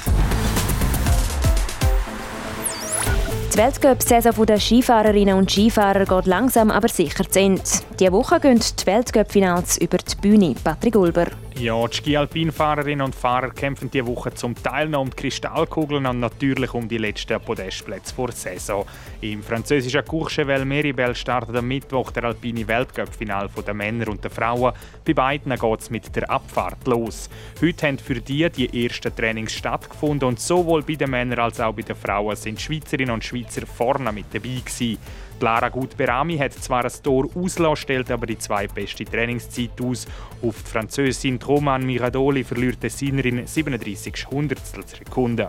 Die 3.56 3.62
Weltcup-Saison 3.62 4.44
der 4.44 4.60
Skifahrerinnen 4.60 5.38
und 5.38 5.50
Skifahrer 5.50 6.04
geht 6.04 6.26
langsam 6.26 6.70
aber 6.70 6.88
sicher 6.88 7.26
zu 7.26 7.40
Ende. 7.40 7.62
Diese 7.98 8.12
Woche 8.12 8.38
gehen 8.38 8.60
die 8.60 8.86
Weltcup-Finals 8.86 9.78
über 9.78 9.96
die 9.96 10.14
Bühne. 10.16 10.54
Patrick 10.62 10.94
Ulber. 10.94 11.28
Ja, 11.58 11.88
die 11.88 11.96
Ski-Alpin-Fahrerinnen 11.96 13.00
und 13.00 13.14
Fahrer 13.14 13.48
kämpfen 13.48 13.90
diese 13.90 14.06
Woche 14.06 14.34
zum 14.34 14.54
Teil 14.54 14.90
noch 14.90 15.00
um 15.00 15.08
die 15.08 15.16
Kristallkugeln 15.16 16.04
und 16.04 16.20
natürlich 16.20 16.74
um 16.74 16.86
die 16.86 16.98
letzten 16.98 17.40
Podestplätze 17.40 18.14
vor 18.14 18.26
der 18.26 18.36
Saison. 18.36 18.84
Im 19.22 19.42
französischen 19.42 20.04
Courchevel 20.04 20.66
Meribel 20.66 21.14
startet 21.14 21.56
am 21.56 21.66
Mittwoch 21.66 22.10
der 22.10 22.24
alpine 22.24 22.68
Weltcup-Final 22.68 23.48
der 23.66 23.72
Männer 23.72 24.08
und 24.08 24.22
der 24.22 24.30
Frauen. 24.30 24.74
Bei 25.06 25.14
beiden 25.14 25.58
geht 25.58 25.80
es 25.80 25.88
mit 25.88 26.14
der 26.14 26.30
Abfahrt 26.30 26.86
los. 26.86 27.30
Heute 27.62 27.86
haben 27.86 27.98
für 27.98 28.20
die 28.20 28.50
die 28.50 28.84
ersten 28.84 29.16
Trainings 29.16 29.54
stattgefunden 29.54 30.28
und 30.28 30.38
sowohl 30.38 30.82
bei 30.82 30.96
den 30.96 31.08
Männern 31.08 31.38
als 31.38 31.58
auch 31.58 31.72
bei 31.72 31.82
den 31.82 31.96
Frauen 31.96 32.36
sind 32.36 32.60
Schweizerinnen 32.60 33.14
und 33.14 33.24
Schweizer 33.24 33.66
vorne 33.66 34.12
mit 34.12 34.26
dabei 34.30 34.60
gewesen. 34.62 34.98
Lara 35.40 35.68
Gutberami 35.68 36.38
hat 36.38 36.54
zwar 36.54 36.84
ein 36.84 36.92
Tor 37.02 37.28
ausgelassen, 37.34 37.76
stellt 37.76 38.10
aber 38.10 38.26
die 38.26 38.38
zweitbeste 38.38 39.04
Trainingszeit 39.04 39.80
aus. 39.82 40.06
Auf 40.42 40.62
die 40.62 40.70
Französin 40.70 41.38
Roman 41.42 41.84
Miradoli 41.84 42.42
verliert 42.44 42.82
die 42.82 42.88
Sinnerin 42.88 43.46
37 43.46 44.26
Hundertstel 44.30 44.86
Sekunden. 44.86 45.48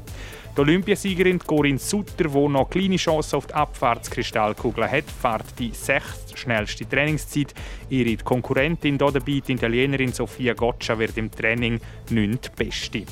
Die 0.56 0.62
Olympiasiegerin 0.62 1.40
Corinne 1.40 1.78
Sutter, 1.78 2.26
die 2.30 2.48
noch 2.48 2.70
kleine 2.70 2.96
Chance 2.96 3.38
auf 3.38 3.46
die 3.46 3.54
Abfahrtskristallkugel 3.54 4.90
hat, 4.90 5.06
fährt 5.06 5.60
die 5.60 5.72
sechste 5.72 6.36
schnellste 6.36 6.90
Trainingszeit. 6.90 7.54
Ihre 7.90 8.18
Konkurrentin 8.18 8.98
dabei, 8.98 9.42
die 9.48 9.54
Italienerin 9.54 10.14
Sofia 10.14 10.54
Goccia, 10.54 10.98
wird 10.98 11.18
im 11.18 11.32
Training 11.32 11.80
nicht 12.10 12.56
beste. 12.56 13.04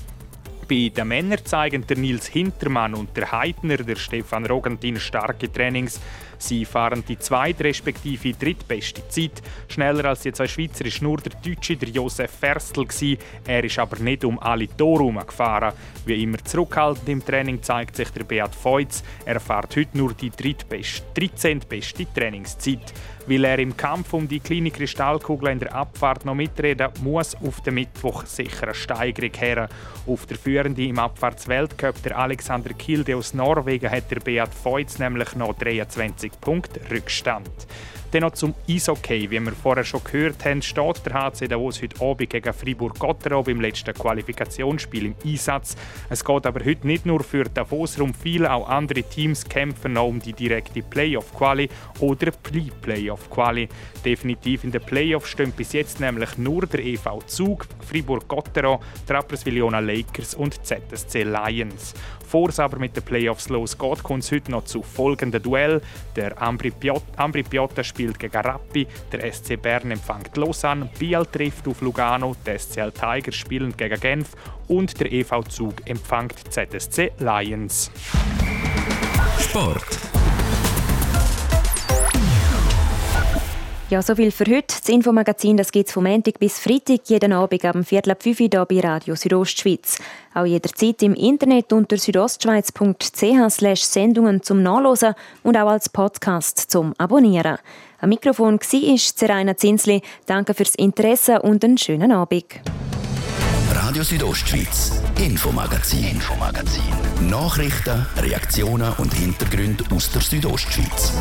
Bei 0.67 0.89
den 0.89 1.07
Männern 1.07 1.45
zeigen 1.45 1.85
der 1.85 1.97
Nils 1.97 2.25
Hintermann 2.25 2.95
und 2.95 3.15
der 3.15 3.31
Heidner, 3.31 3.77
der 3.77 3.97
Stefan 3.97 4.47
Rogentin, 4.47 4.99
starke 4.99 5.51
Trainings. 5.51 6.01
Sie 6.37 6.65
fahren 6.65 7.03
die 7.07 7.17
zweit- 7.19 7.61
respektive 7.61 8.33
drittbeste 8.33 9.07
Zeit. 9.07 9.41
Schneller 9.67 10.05
als 10.05 10.21
die 10.21 10.31
zwei 10.31 10.47
Schweizer 10.47 10.85
ist 10.85 11.01
nur 11.01 11.17
der 11.17 11.33
Deutsche, 11.43 11.75
der 11.77 11.89
Josef 11.89 12.31
Ferstl. 12.31 12.85
Er 13.47 13.63
ist 13.63 13.79
aber 13.79 13.97
nicht 13.99 14.23
um 14.23 14.39
alle 14.39 14.67
Tore 14.67 15.11
gefahren. 15.25 15.73
Wie 16.05 16.21
immer 16.21 16.43
zurückhaltend 16.43 17.09
im 17.09 17.25
Training 17.25 17.61
zeigt 17.61 17.95
sich 17.95 18.09
der 18.09 18.23
Beat 18.23 18.53
Feutz. 18.53 19.03
Er 19.25 19.39
fährt 19.39 19.75
heute 19.75 19.97
nur 19.97 20.13
die 20.13 20.29
13. 20.29 21.59
beste 21.67 22.05
Trainingszeit. 22.13 22.93
Weil 23.27 23.43
er 23.45 23.57
im 23.57 23.75
Kampf 23.75 24.13
um 24.13 24.27
die 24.27 24.39
kleine 24.39 24.69
Kristallkugel 24.69 25.49
in 25.49 25.59
der 25.59 25.73
Abfahrt 25.73 26.25
noch 26.25 26.35
mitreden 26.35 26.89
muss, 27.01 27.35
auf 27.35 27.59
den 27.61 27.73
Mittwoch 27.73 28.23
sicher 28.25 28.65
eine 28.65 28.75
Steigerung 28.75 29.33
her. 29.33 29.67
Auf 30.05 30.27
der 30.27 30.37
Führende 30.37 30.85
im 30.85 30.99
Abfahrtsweltcup, 30.99 32.03
der 32.03 32.19
Alexander 32.19 32.73
Kilde 32.73 33.15
aus 33.15 33.33
Norwegen, 33.33 33.89
hat 33.89 34.11
der 34.11 34.19
Beat 34.19 34.53
Feutz 34.53 34.99
nämlich 34.99 35.35
noch 35.35 35.55
23 35.55 36.24
Punkte 36.41 36.79
Rückstand. 36.91 37.49
Dann 38.11 38.21
noch 38.21 38.33
zum 38.33 38.53
Eishockey. 38.69 39.29
Wie 39.29 39.39
wir 39.39 39.51
vorher 39.51 39.83
schon 39.83 40.03
gehört 40.03 40.45
haben, 40.45 40.61
steht 40.61 41.05
der 41.05 41.13
HC 41.13 41.47
Davos 41.47 41.81
heute 41.81 42.01
Abend 42.01 42.29
gegen 42.29 42.53
Fribourg-Gotteron 42.53 43.43
beim 43.43 43.61
letzten 43.61 43.93
Qualifikationsspiel 43.93 45.07
im 45.07 45.15
Einsatz. 45.25 45.75
Es 46.09 46.23
geht 46.23 46.45
aber 46.45 46.63
heute 46.63 46.87
nicht 46.87 47.05
nur 47.05 47.23
für 47.23 47.43
Davos 47.45 47.99
rum. 47.99 48.13
Viele 48.13 48.51
auch 48.51 48.69
andere 48.69 49.03
Teams 49.03 49.43
kämpfen 49.43 49.93
noch 49.93 50.07
um 50.07 50.19
die 50.21 50.33
direkte 50.33 50.81
Playoff-Quali 50.81 51.69
oder 51.99 52.31
Pre-Playoff-Quali. 52.31 53.67
Definitiv 54.03 54.63
in 54.63 54.71
den 54.71 54.81
Playoffs 54.81 55.29
stehen 55.29 55.51
bis 55.51 55.73
jetzt 55.73 55.99
nämlich 55.99 56.37
nur 56.37 56.65
der 56.67 56.85
EV 56.85 57.19
Zug, 57.25 57.67
Fribourg-Gotteron, 57.87 58.79
Rapperswil-Jona 59.09 59.79
Lakers 59.79 60.35
und 60.35 60.65
ZSC 60.65 61.23
Lions. 61.23 61.93
Bevor 62.25 62.49
es 62.49 62.59
aber 62.59 62.79
mit 62.79 62.95
den 62.95 63.03
Playoffs 63.03 63.49
losgeht, 63.49 64.03
kommt 64.03 64.23
es 64.23 64.31
heute 64.31 64.51
noch 64.51 64.65
zu 64.65 64.81
folgenden 64.81 65.41
Duell. 65.41 65.79
Der 66.15 66.41
Ambri 66.41 66.71
Piotta 66.71 67.83
spielt 67.95 68.19
gegen 68.19 68.41
Rappi, 68.41 68.85
der 69.11 69.31
SC 69.31 69.61
Bern 69.61 69.89
empfängt 69.91 70.35
Lausanne, 70.35 70.89
Biel 70.99 71.25
trifft 71.31 71.65
auf 71.65 71.79
Lugano, 71.79 72.35
die 72.45 72.57
SCL 72.57 72.91
Tigers 72.91 73.35
spielen 73.35 73.75
gegen 73.77 73.99
Genf 73.99 74.35
und 74.67 74.99
der 74.99 75.11
EV 75.11 75.43
Zug 75.47 75.75
empfängt 75.85 76.35
ZSC 76.51 77.13
Lions. 77.19 77.89
Sport. 79.39 79.97
Ja, 83.87 84.01
so 84.01 84.15
viel 84.15 84.31
für 84.31 84.45
heute. 84.45 84.75
Das 84.79 84.89
Infomagazin 84.89 85.57
gibt 85.57 85.87
es 85.87 85.93
vom 85.93 86.05
Montag 86.05 86.39
bis 86.39 86.59
Freitag 86.59 87.01
jeden 87.05 87.31
Abend 87.31 87.63
am 87.65 87.83
Viertel 87.83 88.11
ab 88.11 88.23
5 88.23 88.39
Uhr 88.39 88.47
hier 88.51 88.65
bei 88.65 88.79
Radio 88.79 89.15
Südostschweiz. 89.15 89.99
Auch 90.33 90.45
jederzeit 90.45 91.03
im 91.03 91.13
Internet 91.13 91.71
unter 91.71 91.95
südostschweiz.ch 91.95 93.75
Sendungen 93.75 94.41
zum 94.41 94.63
Nachlesen 94.63 95.13
und 95.43 95.55
auch 95.55 95.69
als 95.69 95.87
Podcast 95.87 96.59
zum 96.71 96.93
Abonnieren. 96.97 97.59
Am 98.05 98.09
Mikrofon 98.09 98.59
war 98.59 98.97
Zeraina 99.15 99.57
Zinsli. 99.57 99.99
Danke 100.27 100.53
fürs 100.53 100.75
Interesse 100.75 101.41
und 101.41 101.63
einen 101.63 101.79
schönen 101.79 102.11
Abend. 102.11 102.45
Radio 103.71 104.03
Südostschweiz, 104.03 105.01
Infomagazin, 105.19 106.03
Infomagazin. 106.03 106.83
Nachrichten, 107.27 108.05
Reaktionen 108.17 108.93
und 108.99 109.11
Hintergründe 109.11 109.85
aus 109.89 110.11
der 110.11 110.21
Südostschweiz. 110.21 111.13